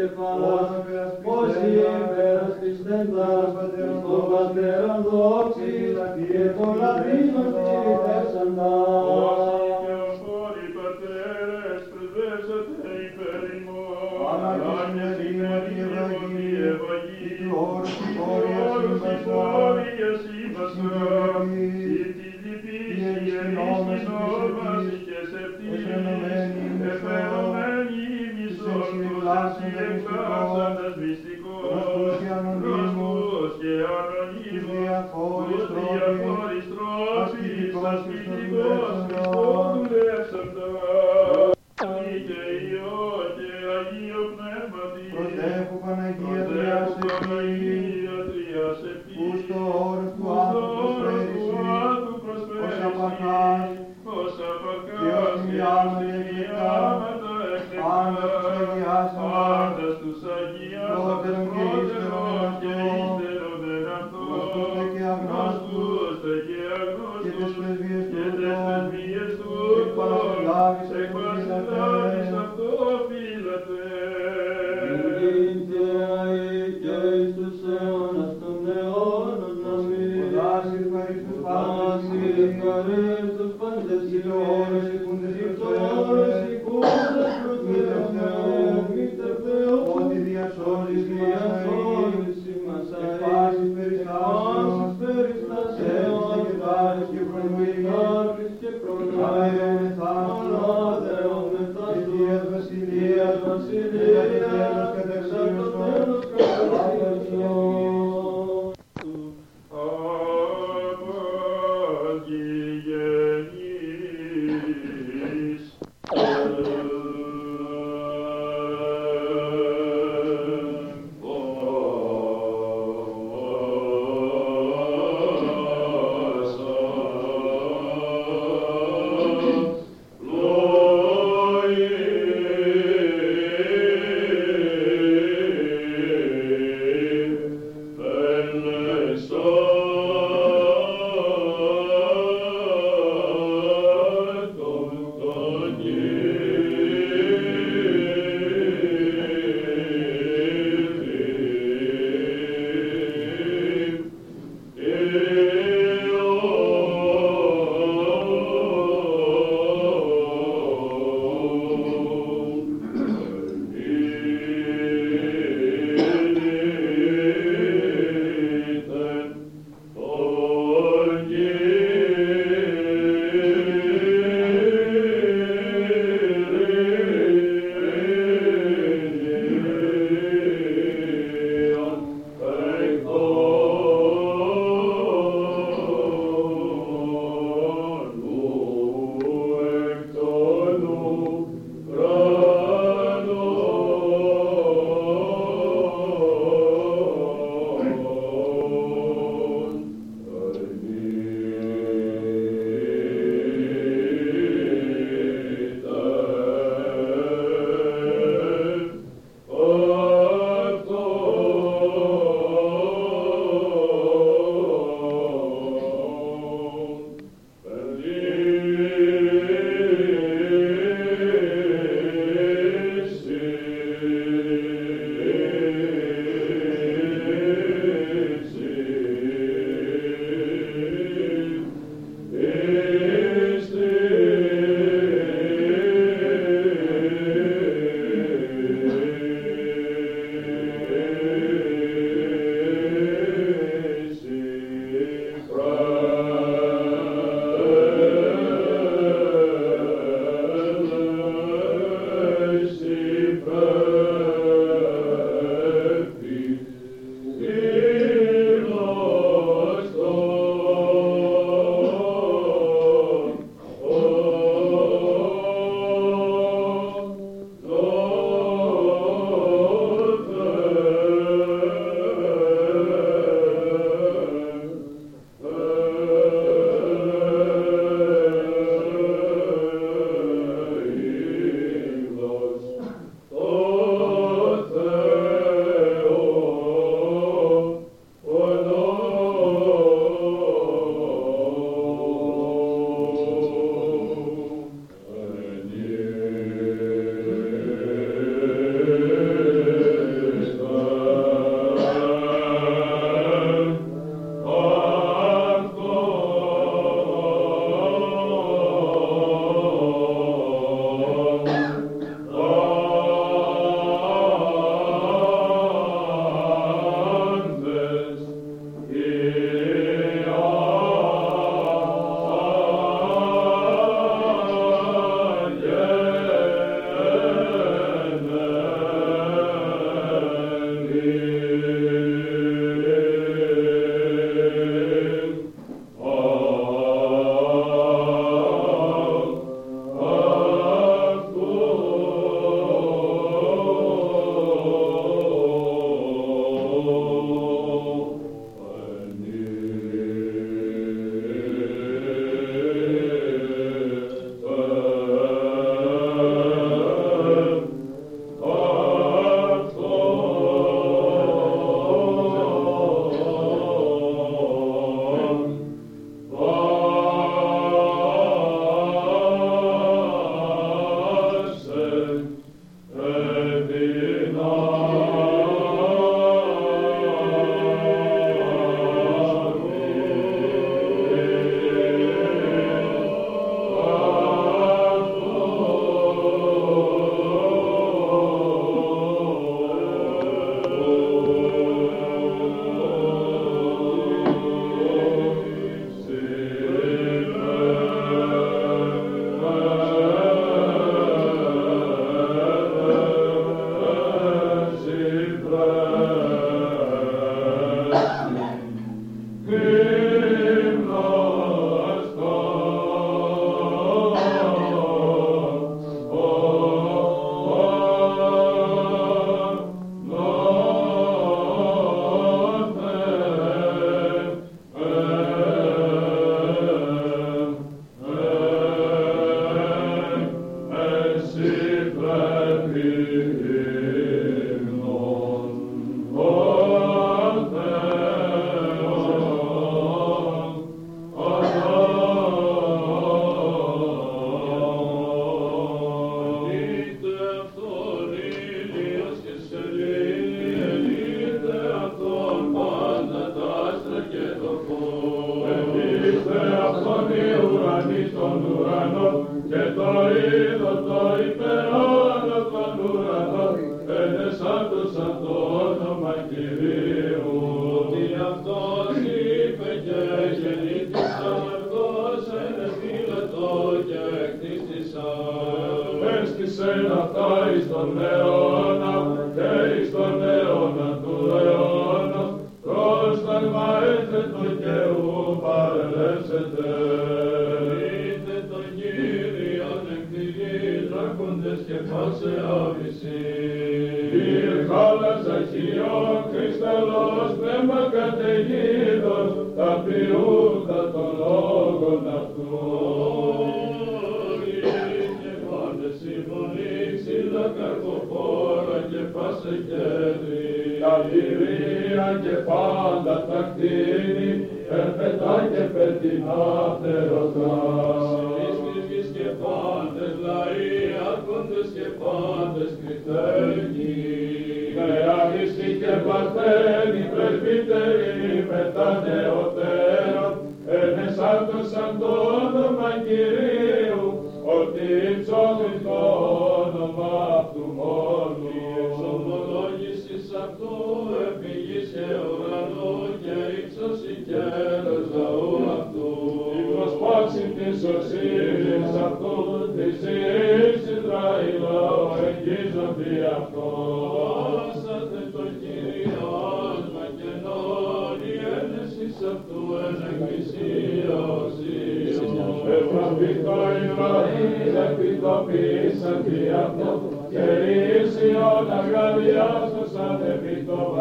κεφαλάς, 0.08 0.70
ως 1.22 1.50
ημέρας 1.66 2.52
της 2.60 2.82
τέντας, 2.84 3.50
εις 3.76 4.00
των 4.02 4.22
Πατέρων 4.30 5.00
δόξης, 5.10 5.94
και 6.28 6.42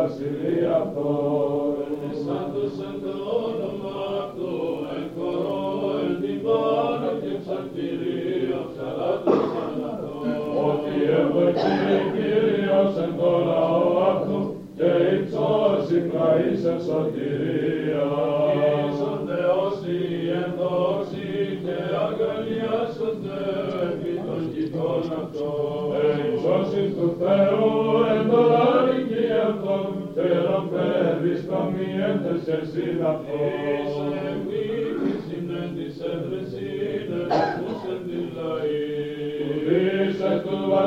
Βασιλεία 0.10 0.76
αυτό. 0.76 1.10
Σαν 2.24 2.46
σαν 2.78 2.96
το 3.04 3.14
όνομα 3.48 3.96
αυτό, 4.24 4.52
σε 16.62 16.74
σωτηρία. 16.86 18.06
Ήσον 18.88 19.20
Θεός 19.30 19.78
η 19.98 20.02
ενδόξη 20.44 21.30
και 21.64 21.78
αγκαλιάσονται 22.06 23.40
επί 23.90 24.14
των 24.26 24.42
κοιτών 24.54 25.02
αυτών. 25.22 25.86
Εξώσεις 26.26 26.90
του 26.98 27.08
Θεού 27.20 27.70
εν 28.14 28.24
τώρα 28.32 28.84
οικίαυτον 28.98 29.88
και 30.16 30.28
ροπέδεις 30.46 31.42
το 31.50 31.60
μη. 31.72 31.88
Είσαι 32.38 32.60
εμείς 34.32 35.14
συνέντης 35.28 35.98
έντεσαι, 36.00 36.68
δεν 37.10 37.26
τους 37.28 38.87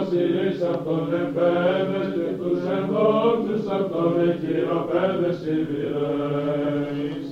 βασιλείς 0.01 0.63
απ' 0.63 0.85
τον 0.85 1.15
επέδες 1.23 2.07
και 2.15 2.29
τους 2.39 2.61
ενδόξους 2.79 3.65
απ' 3.77 3.91
τον 3.93 4.13
εχειροπέδες 4.29 5.37
σιβηρέης. 5.43 7.29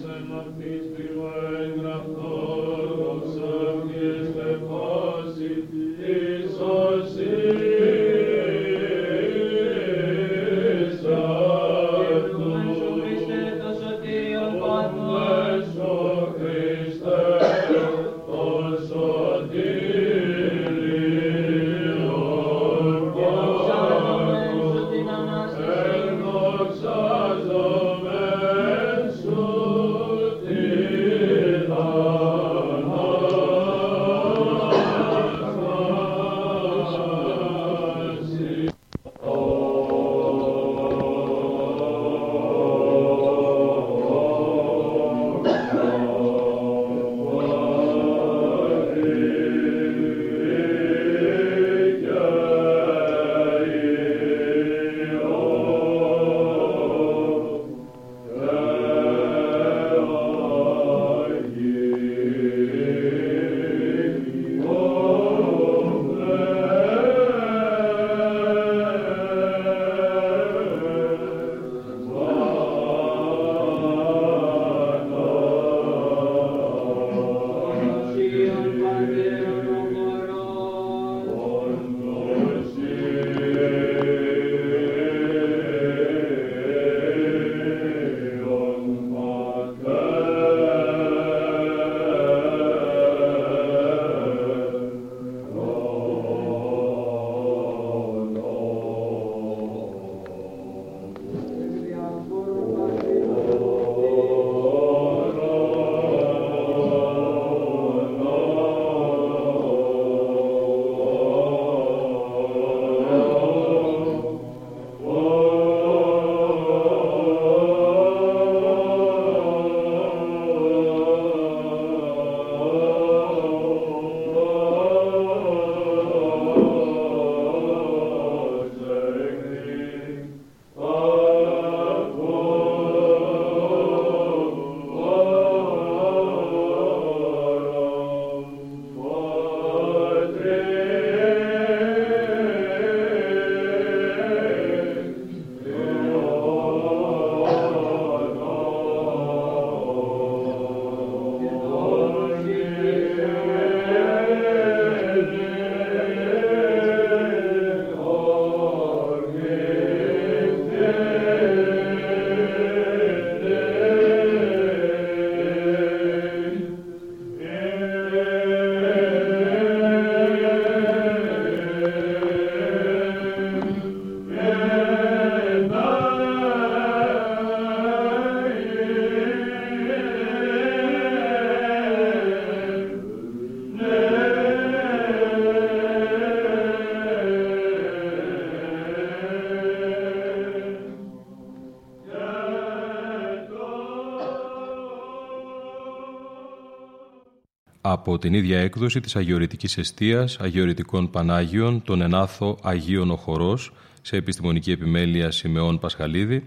Από 197.99 198.19
την 198.19 198.35
ίδια 198.35 198.59
έκδοση 198.59 199.01
της 199.01 199.17
Αγιορητικής 199.17 199.79
Εστίας 199.79 200.37
Αγιορητικών 200.41 201.11
Πανάγιων 201.11 201.83
τον 201.83 202.01
Ενάθο 202.01 202.59
Αγίων 202.63 203.11
Οχορός 203.11 203.73
σε 204.03 204.17
επιστημονική 204.17 204.71
επιμέλεια 204.71 205.31
Σιμεών 205.31 205.79
Πασχαλίδη 205.79 206.45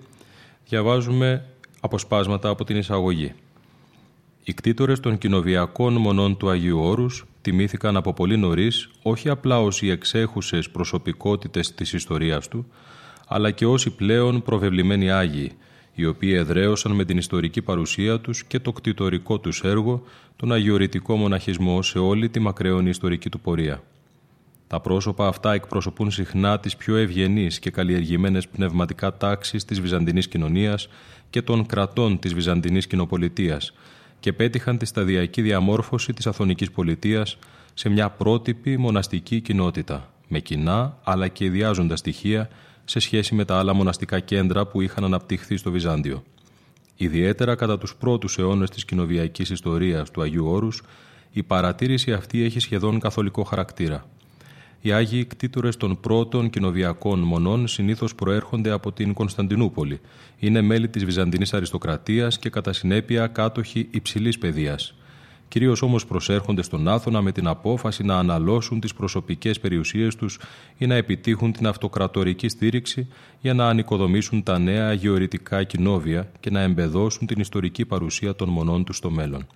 διαβάζουμε 0.68 1.45
αποσπάσματα 1.80 2.49
από 2.49 2.64
την 2.64 2.76
εισαγωγή. 2.76 3.34
Οι 4.43 4.54
κτήτορες 4.54 4.99
των 4.99 5.18
κοινοβιακών 5.18 5.93
μονών 5.93 6.38
του 6.38 6.49
Αγίου 6.49 6.80
Όρους 6.80 7.26
τιμήθηκαν 7.41 7.95
από 7.95 8.14
πολύ 8.14 8.38
νωρίς 8.38 8.89
όχι 9.02 9.30
απλά 9.30 9.62
ως 9.62 9.82
οι 9.82 9.89
εξέχουσες 9.89 10.70
προσωπικότητες 10.70 11.74
της 11.74 11.93
ιστορίας 11.93 12.47
του, 12.47 12.66
αλλά 13.28 13.52
και 13.52 13.66
όσοι 13.66 13.89
πλέον 13.89 14.41
προβεβλημένοι 14.41 15.12
Άγιοι, 15.12 15.52
οι 15.94 16.06
οποίοι 16.06 16.34
εδραίωσαν 16.36 16.92
με 16.92 17.06
την 17.06 17.18
ιστορική 17.18 17.62
παρουσία 17.62 18.20
τους 18.20 18.44
και 18.44 18.60
το 18.60 18.72
κτητορικό 18.72 19.39
τους 19.39 19.62
έργο 19.64 20.04
τον 20.36 20.52
αγιορητικό 20.52 21.16
μοναχισμό 21.16 21.82
σε 21.82 22.00
όλη 22.00 22.30
τη 22.30 22.39
μακραίωνη 22.39 22.89
ιστορική 22.89 23.30
του 23.30 23.39
πορεία. 23.39 23.84
Τα 24.68 24.80
πρόσωπα 24.80 25.28
αυτά 25.28 25.54
εκπροσωπούν 25.54 26.12
συχνά 26.12 26.60
τις 26.60 26.76
πιο 26.76 26.96
ευγενείς 26.96 27.60
και 27.60 27.72
καλλιεργημένες 27.72 28.48
πνευματικά 28.48 29.18
τάξεις 29.18 29.66
της 29.66 29.82
Βυζαντινής 29.82 30.28
κοινωνίας 30.28 30.89
και 31.30 31.42
των 31.42 31.66
κρατών 31.66 32.20
της 32.20 32.34
Βυζαντινής 32.34 32.88
κοινοπολιτείας 32.88 33.74
και 34.20 34.34
πέτυχαν 34.34 34.78
τη 34.78 34.86
σταδιακή 34.86 35.42
διαμόρφωση 35.42 36.14
της 36.14 36.28
Αθωνικής 36.28 36.72
πολιτείας 36.72 37.38
σε 37.74 37.89
μια 37.89 38.10
πρότυπη 38.10 38.78
μοναστική 38.78 39.42
κοινότητα, 39.42 40.10
με 40.28 40.39
κοινά 40.39 40.98
αλλά 41.04 41.28
και 41.28 41.46
ιδιάζοντα 41.46 41.96
στοιχεία 41.96 42.50
σε 42.86 43.00
σχέση 43.00 43.36
με 43.36 43.46
τα 43.46 43.58
άλλα 43.58 43.74
μοναστικά 43.74 44.20
κέντρα 44.20 44.66
που 44.66 44.82
είχαν 44.82 45.04
αναπτυχθεί 45.04 45.58
στο 45.58 45.72
Βυζάντιο. 45.72 46.24
Ιδιαίτερα 46.96 47.56
κατά 47.56 47.78
τους 47.78 47.96
πρώτους 47.96 48.38
αιώνες 48.38 48.70
της 48.70 48.86
κοινοβιακής 48.86 49.50
ιστορίας 49.50 50.12
του 50.12 50.22
Αγίου 50.22 50.48
Όρους, 50.48 50.82
η 51.32 51.44
παρατήρηση 51.44 52.14
αυτή 52.14 52.44
έχει 52.44 52.60
σχεδόν 52.60 53.00
καθολικό 53.00 53.44
χαρακτήρα. 53.44 54.06
Οι 54.82 54.92
Άγιοι 54.92 55.26
κτήτορες 55.26 55.78
των 55.78 56.00
πρώτων 56.00 56.50
κοινοβιακών 56.50 57.20
μονών 57.20 57.68
συνήθως 57.68 58.16
προέρχονται 58.16 58.72
από 58.72 58.92
την 58.92 59.14
Κωνσταντινούπολη. 59.14 60.00
Είναι 60.40 60.62
μέλη 60.62 60.90
της 60.90 61.06
Βυζαντινής 61.06 61.54
αριστοκρατίας 61.54 62.40
και 62.40 62.50
κατά 62.50 62.74
συνέπεια 62.74 63.28
κάτοχοι 63.28 63.88
υψηλής 63.92 64.38
παιδείας. 64.38 64.96
Κυρίως 65.52 65.82
όμως 65.82 66.06
προσέρχονται 66.06 66.62
στον 66.62 66.88
Άθωνα 66.88 67.22
με 67.22 67.32
την 67.32 67.47
απόφαση 67.47 68.04
να 68.04 68.18
αναλώσουν 68.18 68.80
τις 68.80 68.93
προσωπικές 68.93 69.60
περιουσίες 69.60 70.16
τους 70.16 70.39
ή 70.78 70.86
να 70.86 70.95
επιτύχουν 70.95 71.52
την 71.52 71.68
αυτοκρατορική 71.68 72.47
στήριξη 72.47 73.08
για 73.41 73.54
να 73.54 73.68
ανοικοδομήσουν 73.68 74.43
τα 74.43 74.60
νέα 74.60 74.88
αγιορητικά 74.88 75.64
κοινόβια 75.64 76.32
και 76.39 76.49
να 76.49 76.62
εμπεδώσουν 76.62 77.28
την 77.28 77.39
ιστορική 77.39 77.86
παρουσία 77.86 78.36
των 78.36 78.49
μονών 78.49 78.84
τους 78.84 78.97
στο 78.97 79.10
μέλλον. 79.10 79.47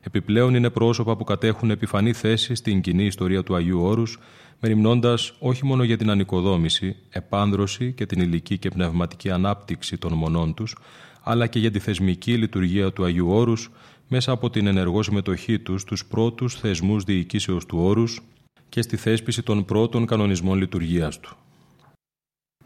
Επιπλέον 0.00 0.54
είναι 0.54 0.70
πρόσωπα 0.70 1.16
που 1.16 1.24
κατέχουν 1.24 1.70
επιφανή 1.70 2.12
θέση 2.12 2.54
στην 2.54 2.80
κοινή 2.80 3.04
ιστορία 3.04 3.42
του 3.42 3.54
Αγίου 3.54 3.82
Όρους, 3.82 4.18
μεριμνώντας 4.60 5.34
όχι 5.38 5.64
μόνο 5.64 5.82
για 5.82 5.96
την 5.96 6.10
ανοικοδόμηση, 6.10 6.96
επάνδρωση 7.10 7.92
και 7.92 8.06
την 8.06 8.20
ηλική 8.20 8.58
και 8.58 8.68
πνευματική 8.68 9.30
ανάπτυξη 9.30 9.98
των 9.98 10.12
μονών 10.12 10.54
τους, 10.54 10.76
αλλά 11.22 11.46
και 11.46 11.58
για 11.58 11.70
τη 11.70 11.78
θεσμική 11.78 12.36
λειτουργία 12.36 12.92
του 12.92 13.04
Αγίου 13.04 13.30
Όρους, 13.30 13.70
μέσα 14.08 14.32
από 14.32 14.50
την 14.50 14.66
ενεργό 14.66 15.02
συμμετοχή 15.02 15.58
τους 15.58 15.80
στους 15.80 16.06
πρώτους 16.06 16.54
θεσμούς 16.54 17.04
διοικήσεως 17.04 17.66
του 17.66 17.78
όρους 17.78 18.20
και 18.68 18.82
στη 18.82 18.96
θέσπιση 18.96 19.42
των 19.42 19.64
πρώτων 19.64 20.06
κανονισμών 20.06 20.58
λειτουργίας 20.58 21.20
του. 21.20 21.36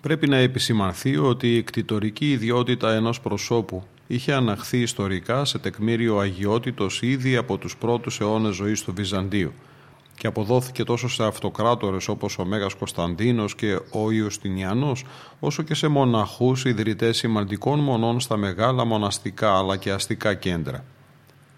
Πρέπει 0.01 0.29
να 0.29 0.37
επισημανθεί 0.37 1.17
ότι 1.17 1.57
η 1.57 1.63
κτητορική 1.63 2.31
ιδιότητα 2.31 2.93
ενός 2.93 3.21
προσώπου 3.21 3.85
είχε 4.07 4.33
αναχθεί 4.33 4.79
ιστορικά 4.79 5.45
σε 5.45 5.59
τεκμήριο 5.59 6.19
αγιότητος 6.19 7.03
ήδη 7.03 7.37
από 7.37 7.59
τους 7.59 7.77
πρώτους 7.77 8.21
αιώνες 8.21 8.55
ζωής 8.55 8.83
του 8.83 8.95
Βυζαντίου 8.95 9.53
και 10.19 10.27
αποδόθηκε 10.27 10.85
τόσο 10.85 11.09
σε 11.09 11.25
αυτοκράτορες 11.25 12.09
όπως 12.09 12.39
ο 12.39 12.45
Μέγας 12.45 12.75
Κωνσταντίνος 12.75 13.55
και 13.55 13.79
ο 13.91 14.11
Ιωστινιανός, 14.13 15.05
όσο 15.41 15.63
και 15.63 15.75
σε 15.75 15.89
μοναχούς 15.89 16.65
ιδρυτές 16.65 17.17
σημαντικών 17.17 17.79
μονών 17.79 18.21
στα 18.21 18.37
μεγάλα 18.37 18.85
μοναστικά 18.85 19.59
αλλά 19.59 19.77
και 19.77 19.93
αστικά 19.93 20.35
κέντρα. 20.35 20.85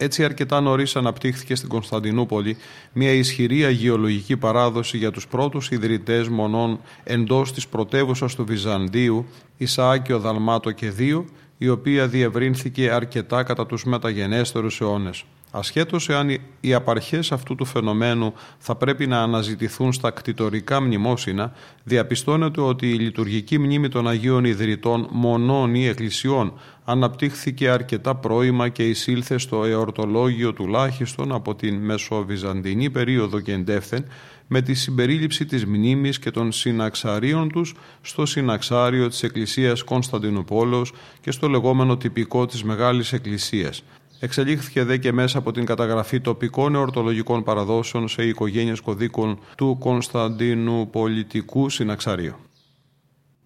Έτσι, 0.03 0.25
αρκετά 0.25 0.61
νωρίς 0.61 0.97
αναπτύχθηκε 0.97 1.55
στην 1.55 1.69
Κωνσταντινούπολη 1.69 2.57
μια 2.93 3.13
ισχυρή 3.13 3.65
αγιολογική 3.65 4.37
παράδοση 4.37 4.97
για 4.97 5.11
τους 5.11 5.27
πρώτους 5.27 5.71
ιδρυτές 5.71 6.29
μονών 6.29 6.81
εντός 7.05 7.53
της 7.53 7.69
πρωτεύουσας 7.69 8.35
του 8.35 8.45
Βυζαντίου, 8.45 9.27
Ισαάκιο 9.57 10.19
Δαλμάτο 10.19 10.71
και 10.71 10.91
Δύο, 10.91 11.25
η 11.59 11.69
οποία 11.69 12.09
διευρύνθηκε 12.09 12.91
αρκετά 12.91 13.43
κατά 13.43 13.67
τους 13.67 13.85
μεταγενέστερους 13.85 14.81
αιώνες. 14.81 15.25
Ασχέτως 15.53 16.09
εάν 16.09 16.39
οι 16.61 16.75
απαρχές 16.75 17.33
αυτού 17.33 17.55
του 17.55 17.65
φαινομένου 17.65 18.33
θα 18.59 18.75
πρέπει 18.75 19.07
να 19.07 19.23
αναζητηθούν 19.23 19.93
στα 19.93 20.11
κτητορικά 20.11 20.81
μνημόσυνα, 20.81 21.53
διαπιστώνεται 21.85 22.61
ότι 22.61 22.91
η 22.91 22.99
λειτουργική 22.99 23.59
μνήμη 23.59 23.89
των 23.89 24.09
Αγίων 24.09 24.45
Ιδρυτών 24.45 25.09
μονών 25.11 25.75
ή 25.75 25.87
εκκλησιών 25.87 26.53
αναπτύχθηκε 26.85 27.69
αρκετά 27.69 28.15
πρώιμα 28.15 28.69
και 28.69 28.89
εισήλθε 28.89 29.39
στο 29.39 29.65
εορτολόγιο 29.65 30.53
τουλάχιστον 30.53 31.33
από 31.33 31.55
την 31.55 31.75
Μεσοβυζαντινή 31.75 32.91
περίοδο 32.91 33.41
και 33.41 33.53
εντεύθεν 33.53 34.05
με 34.47 34.61
τη 34.63 34.75
συμπερίληψη 34.75 35.45
της 35.45 35.67
μνήμης 35.67 36.19
και 36.19 36.31
των 36.31 36.53
συναξαρίων 36.53 37.49
τους 37.49 37.75
στο 38.03 38.27
συναξάριο 38.27 39.09
της 39.09 39.23
Εκκλησίας 39.23 39.83
Κωνσταντινούπολος 39.83 40.93
και 41.21 41.31
στο 41.31 41.49
λεγόμενο 41.49 41.97
τυπικό 41.97 42.47
της 42.47 42.65
Μεγάλης 42.65 43.13
Εκκλησίας, 43.13 43.83
Εξελίχθηκε 44.23 44.85
δε 44.85 44.97
και 44.97 45.13
μέσα 45.13 45.39
από 45.39 45.53
την 45.53 45.65
καταγραφή 45.65 46.21
τοπικών 46.21 46.75
εορτολογικών 46.75 47.43
παραδόσεων 47.43 48.09
σε 48.09 48.23
οικογένειες 48.23 48.81
κωδίκων 48.81 49.39
του 49.57 49.77
Κωνσταντίνου 49.81 50.91
πολιτικού 50.91 51.71
συναξαρίου. 51.71 52.35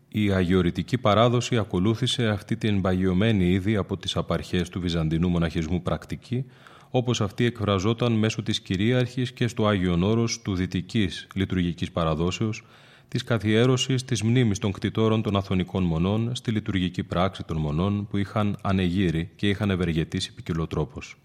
Η 0.09 0.31
αγιορητική 0.31 0.99
παράδοση 0.99 1.59
ακολούθησε 1.59 2.29
αυτή 2.29 2.57
την 2.57 2.81
παγιωμένη 2.81 3.51
ήδη 3.51 3.77
από 3.77 3.97
τις 3.97 4.16
απαρχές 4.16 4.68
του 4.68 4.81
Βυζαντινού 4.81 5.29
μοναχισμού 5.29 5.83
πρακτική, 5.83 6.45
όπως 6.91 7.20
αυτή 7.20 7.45
εκφραζόταν 7.45 8.12
μέσω 8.12 8.43
της 8.43 8.61
κυρίαρχης 8.61 9.33
και 9.33 9.49
στο 9.49 9.66
Άγιον 9.66 10.03
Όρος 10.03 10.43
του 10.43 10.55
δυτικής 10.55 11.27
λειτουργικής 11.35 11.91
παραδόσεως, 11.91 12.64
της 13.09 13.25
καθιέρωσης 13.25 14.05
της 14.05 14.23
μνήμης 14.23 14.59
των 14.59 14.73
κτητόρων 14.73 15.23
των 15.23 15.37
αθωνικών 15.37 15.85
μονών 15.85 16.35
στη 16.35 16.51
λειτουργική 16.51 17.03
πράξη 17.03 17.45
των 17.45 17.57
μονών 17.57 18.07
που 18.11 18.17
είχαν 18.17 18.59
ανεγείρει 18.63 19.31
και 19.37 19.49
είχαν 19.49 19.71
ευεργετήσει 19.71 20.35
ποικιλοτρόπως. 20.35 21.17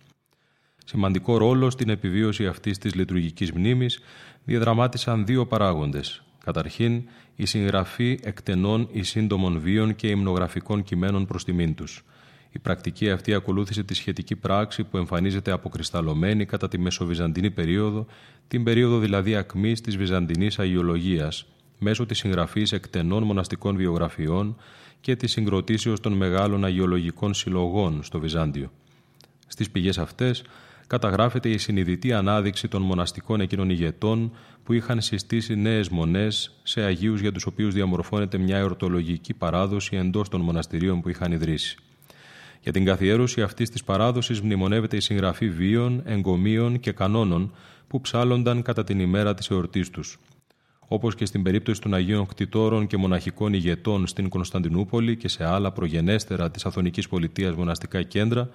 Σημαντικό 0.86 1.38
ρόλο 1.38 1.70
στην 1.70 1.90
επιβίωση 1.90 2.48
αυτής 2.48 2.78
της 2.78 2.96
λειτουργικής 2.96 3.52
μνήμης 3.52 4.00
διαδραμάτισαν 4.46 5.26
δύο 5.26 5.46
παράγοντες. 5.46 6.24
Καταρχήν, 6.44 7.04
η 7.36 7.46
συγγραφή 7.46 8.20
εκτενών 8.24 8.90
ή 8.92 9.04
σύντομων 9.04 9.60
βίων 9.60 9.96
και 9.96 10.08
υμνογραφικών 10.08 10.84
κειμένων 10.84 11.26
προς 11.26 11.44
τιμήν 11.44 11.76
τους. 11.76 12.04
Η 12.52 12.60
πρακτική 12.60 13.10
αυτή 13.10 13.34
ακολούθησε 13.34 13.84
τη 13.84 13.94
σχετική 13.94 14.36
πράξη 14.36 14.84
που 14.84 14.98
εμφανίζεται 14.98 15.52
αποκρισταλωμένη 15.52 16.46
κατά 16.46 16.68
τη 16.68 16.78
Μεσοβυζαντινή 16.78 17.52
περίοδο, 17.52 18.06
την 18.48 18.64
περίοδο 18.64 19.00
δηλαδή 19.00 19.36
ακμής 19.36 19.82
της 19.82 19.98
Βυζαντινής 19.98 20.60
Αγιολογίας, 20.60 21.46
μέσω 21.80 22.06
της 22.06 22.18
συγγραφής 22.18 22.72
εκτενών 22.72 23.24
μοναστικών 23.24 23.76
βιογραφιών 23.76 24.58
και 25.02 25.16
της 25.16 25.32
συγκροτήσεως 25.32 26.00
των 26.00 26.14
μεγάλων 26.14 26.66
αγιολογικών 26.66 27.34
συλλογών 27.34 28.04
στο 28.04 28.20
Βυζάντιο. 28.20 28.72
Στις 29.48 29.70
πηγές 29.70 29.98
αυτές 29.98 30.44
καταγράφεται 30.88 31.50
η 31.50 31.58
συνειδητή 31.58 32.14
ανάδειξη 32.14 32.68
των 32.68 32.82
μοναστικών 32.82 33.42
εκείνων 33.42 33.70
ηγετών 33.70 34.32
που 34.64 34.74
είχαν 34.74 35.02
συστήσει 35.02 35.56
νέες 35.56 35.90
μονές 35.90 36.60
σε 36.64 36.82
Αγίους 36.82 37.22
για 37.22 37.32
τους 37.32 37.46
οποίους 37.46 37.74
διαμορφώνεται 37.74 38.38
μια 38.38 38.58
εορτολογική 38.58 39.34
παράδοση 39.34 39.96
εντός 39.96 40.30
των 40.30 40.42
μοναστηρίων 40.42 41.02
που 41.02 41.10
είχαν 41.10 41.32
ιδρύσει. 41.32 41.78
Για 42.62 42.72
την 42.72 42.86
καθιέρωση 42.86 43.42
αυτής 43.42 43.70
της 43.70 43.84
παράδοσης 43.84 44.42
μνημονεύεται 44.42 44.96
η 44.96 45.00
συγγραφή 45.00 45.50
βίων, 45.50 46.02
εγκομείων 46.06 46.80
και 46.80 46.92
κανόνων 46.92 47.54
που 47.88 48.02
ψάλλονταν 48.02 48.62
κατά 48.62 48.84
την 48.84 49.00
ημέρα 49.00 49.34
της 49.34 49.50
εορτής 49.50 49.90
τους, 49.90 50.20
όπως 50.92 51.16
και 51.16 51.26
στην 51.26 51.44
περίπτωση 51.44 51.82
των 51.82 51.94
Αγίων 51.94 52.26
Κτητόρων 52.26 52.88
και 52.88 52.98
μοναχικών 52.98 53.54
ηγετών 53.54 54.08
στην 54.08 54.30
Κωνσταντινούπολη 54.30 55.18
και 55.18 55.28
σε 55.28 55.46
άλλα 55.46 55.72
προγενέστερα 55.72 56.52
της 56.52 56.66
Αθωνικής 56.66 57.08
Πολιτείας 57.08 57.56
μοναστικά 57.56 58.02
κέντρα, 58.02 58.50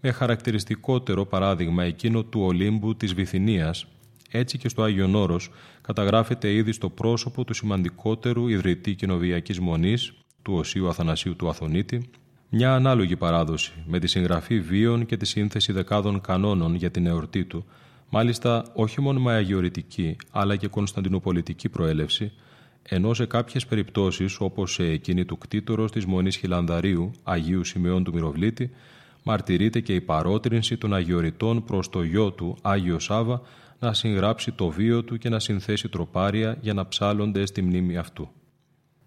με 0.00 0.10
χαρακτηριστικότερο 0.10 1.26
παράδειγμα 1.26 1.84
εκείνο 1.84 2.22
του 2.22 2.40
Ολύμπου 2.40 2.96
της 2.96 3.14
Βυθινίας, 3.14 3.86
έτσι 4.30 4.58
και 4.58 4.68
στο 4.68 4.82
Άγιον 4.82 5.14
Όρος 5.14 5.50
καταγράφεται 5.80 6.52
ήδη 6.52 6.72
στο 6.72 6.88
πρόσωπο 6.88 7.44
του 7.44 7.54
σημαντικότερου 7.54 8.48
ιδρυτή 8.48 8.94
κοινοβιακής 8.94 9.60
μονής, 9.60 10.12
του 10.42 10.54
Οσίου 10.54 10.88
Αθανασίου 10.88 11.36
του 11.36 11.48
Αθωνίτη, 11.48 12.10
μια 12.48 12.74
ανάλογη 12.74 13.16
παράδοση 13.16 13.72
με 13.86 13.98
τη 13.98 14.06
συγγραφή 14.06 14.60
βίων 14.60 15.06
και 15.06 15.16
τη 15.16 15.26
σύνθεση 15.26 15.72
δεκάδων 15.72 16.20
κανόνων 16.20 16.74
για 16.74 16.90
την 16.90 17.06
εορτή 17.06 17.44
του, 17.44 17.64
Μάλιστα, 18.10 18.64
όχι 18.74 19.00
μόνο 19.00 19.20
με 19.20 19.32
αγιορητική, 19.32 20.16
αλλά 20.30 20.56
και 20.56 20.68
κωνσταντινοπολιτική 20.68 21.68
προέλευση, 21.68 22.32
ενώ 22.82 23.14
σε 23.14 23.26
κάποιες 23.26 23.66
περιπτώσεις, 23.66 24.40
όπως 24.40 24.72
σε 24.72 24.84
εκείνη 24.84 25.24
του 25.24 25.38
κτήτορος 25.38 25.90
της 25.90 26.06
Μονής 26.06 26.36
Χιλανδαρίου, 26.36 27.10
Αγίου 27.22 27.64
Σημειών 27.64 28.04
του 28.04 28.12
Μυροβλήτη, 28.12 28.70
μαρτυρείται 29.22 29.80
και 29.80 29.94
η 29.94 30.00
παρότρινση 30.00 30.76
των 30.76 30.94
Αγιοριτών 30.94 31.64
προς 31.64 31.88
το 31.88 32.02
γιο 32.02 32.32
του 32.32 32.56
Άγιο 32.62 32.98
Σάβα 32.98 33.42
να 33.78 33.92
συγγράψει 33.92 34.52
το 34.52 34.68
βίο 34.68 35.04
του 35.04 35.18
και 35.18 35.28
να 35.28 35.38
συνθέσει 35.38 35.88
τροπάρια 35.88 36.58
για 36.60 36.74
να 36.74 36.88
ψάλλονται 36.88 37.46
στη 37.46 37.62
μνήμη 37.62 37.96
αυτού. 37.96 38.30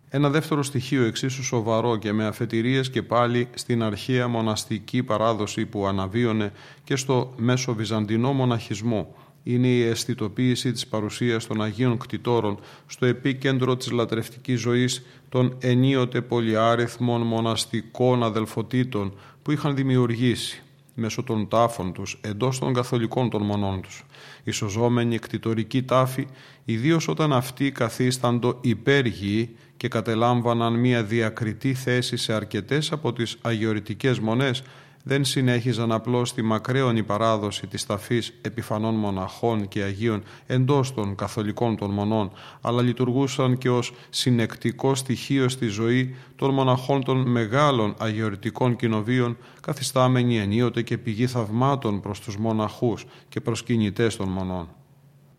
Ένα 0.10 0.30
δεύτερο 0.30 0.64
στοιχείο 0.64 1.04
εξίσου 1.04 1.44
σοβαρό 1.44 1.98
και 1.98 2.14
με 2.14 2.26
αφετηρίες 2.26 2.90
και 2.90 3.04
πάλι 3.04 3.48
στην 3.54 3.84
αρχαία 3.84 4.28
μοναστική 4.28 5.04
παράδοση 5.04 5.66
που 5.66 5.88
αναβίωνε 5.88 6.52
και 6.84 6.96
στο 6.96 7.34
μέσο 7.38 7.74
βυζαντινό 7.74 8.34
μοναχισμό 8.34 9.16
είναι 9.44 9.68
η 9.68 9.82
αισθητοποίηση 9.82 10.72
της 10.72 10.88
παρουσίας 10.88 11.48
των 11.48 11.62
Αγίων 11.62 11.98
Κτητόρων 11.98 12.60
στο 12.88 13.06
επίκεντρο 13.06 13.78
της 13.78 13.92
λατρευτικής 13.92 14.60
ζωής 14.60 15.06
των 15.30 15.58
ενίοτε 15.60 16.22
πολυάριθμων 16.22 17.22
μοναστικών 17.22 18.24
αδελφοτήτων 18.24 19.14
που 19.42 19.52
είχαν 19.52 19.76
δημιουργήσει 19.76 20.64
μέσω 21.00 21.24
των 21.24 21.48
τάφων 21.48 21.94
τους 21.94 22.20
εντός 22.22 22.60
των 22.60 22.74
καθολικών 22.74 23.30
των 23.30 23.42
μονών 23.42 23.82
τους. 23.82 24.06
Η 24.44 24.52
σωζόμενη 24.52 25.16
εκτιτορική 25.16 25.84
τάφη, 25.84 26.28
ιδίως 26.66 27.08
όταν 27.08 27.34
αυτοί 27.34 27.72
καθίσταντο 27.72 28.58
υπέργειοι 28.62 29.56
και 29.78 29.88
κατελάμβαναν 29.88 30.74
μια 30.74 31.04
διακριτή 31.04 31.74
θέση 31.74 32.18
σε 32.18 32.34
αρκετές 32.34 32.92
από 32.92 33.14
τις 33.14 33.38
αγιορητικές 33.42 34.20
μονές, 34.20 34.64
δεν 35.04 35.26
συνέχιζαν 35.26 35.92
απλώς 35.92 36.34
τη 36.34 36.42
μακραίωνη 36.42 37.04
παράδοση 37.04 37.68
της 37.68 37.86
ταφής 37.86 38.34
επιφανών 38.42 38.96
μοναχών 38.96 39.68
και 39.68 39.82
Αγίων 39.82 40.24
εντός 40.46 40.94
των 40.94 41.16
καθολικών 41.16 41.78
των 41.78 41.92
μονών, 41.92 42.32
αλλά 42.62 42.82
λειτουργούσαν 42.82 43.58
και 43.58 43.70
ως 43.70 43.94
συνεκτικό 44.10 44.96
στοιχείο 44.96 45.50
στη 45.50 45.68
ζωή 45.68 46.16
των 46.36 46.54
μοναχών 46.54 47.04
των 47.04 47.18
μεγάλων 47.18 47.96
αγιορητικών 47.98 48.76
κοινοβίων, 48.76 49.38
καθιστάμενοι 49.62 50.38
ενίοτε 50.40 50.82
και 50.82 50.98
πηγή 50.98 51.28
θαυμάτων 51.28 52.02
προς 52.02 52.20
τους 52.20 52.38
μοναχούς 52.38 53.06
και 53.30 53.42
προσκυνητές 53.42 54.16
των 54.16 54.30
μονών. 54.30 54.68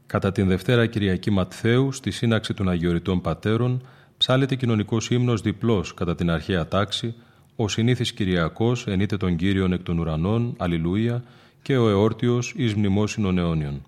Κατά 0.07 0.33
την 0.33 0.49
Δευτέρα 0.49 0.87
Κυριακή 0.87 1.31
Ματθαίου, 1.31 1.93
στη 1.93 2.11
σύναξη 2.11 2.55
των 2.55 2.69
Αγιοριτών 2.69 3.21
Πατέρων, 3.21 3.87
ψάλεται 4.17 4.55
κοινωνικός 4.55 5.11
ύμνος 5.11 5.41
διπλός 5.41 5.95
κατά 5.95 6.15
την 6.15 6.31
αρχαία 6.31 6.69
τάξη, 6.69 7.15
ο 7.61 7.69
συνήθις 7.69 8.13
Κυριακός 8.13 8.87
ενείται 8.87 9.17
τον 9.17 9.37
Κύριον 9.37 9.73
εκ 9.73 9.83
των 9.83 9.99
ουρανών, 9.99 10.55
αλληλούια, 10.59 11.25
και 11.63 11.77
ο 11.77 11.89
εόρτιος 11.89 12.55
εις 12.57 12.75
μνημόσυνων 12.75 13.39
αιώνιων. 13.39 13.83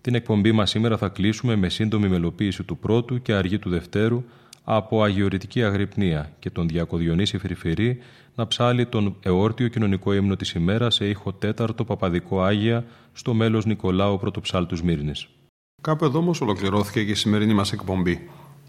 Την 0.00 0.14
εκπομπή 0.14 0.52
μας 0.52 0.70
σήμερα 0.70 0.96
θα 0.96 1.08
κλείσουμε 1.08 1.56
με 1.56 1.68
σύντομη 1.68 2.08
μελοποίηση 2.08 2.62
του 2.62 2.78
πρώτου 2.78 3.22
και 3.22 3.32
αργή 3.32 3.58
του 3.58 3.70
δευτέρου 3.70 4.24
από 4.64 5.02
αγιορητική 5.02 5.64
αγρυπνία 5.64 6.32
και 6.38 6.50
τον 6.50 6.68
Διακοδιονύση 6.68 7.38
Φρυφυρή 7.38 7.98
να 8.34 8.46
ψάλει 8.46 8.86
τον 8.86 9.16
εόρτιο 9.20 9.68
κοινωνικό 9.68 10.12
ύμνο 10.12 10.36
της 10.36 10.52
ημέρας 10.52 10.94
σε 10.94 11.08
ήχο 11.08 11.32
τέταρτο 11.32 11.84
παπαδικό 11.84 12.42
Άγια 12.42 12.84
στο 13.12 13.34
μέλος 13.34 13.64
Νικολάου 13.64 14.18
Πρωτοψάλτου 14.18 14.84
Μύρνης. 14.84 15.28
Κάπου 15.82 16.04
εδώ 16.04 16.18
όμως 16.18 16.40
ολοκληρώθηκε 16.40 17.04
και 17.04 17.10
η 17.10 17.14
σημερινή 17.14 17.54
μας 17.54 17.72
εκπομπή. 17.72 18.28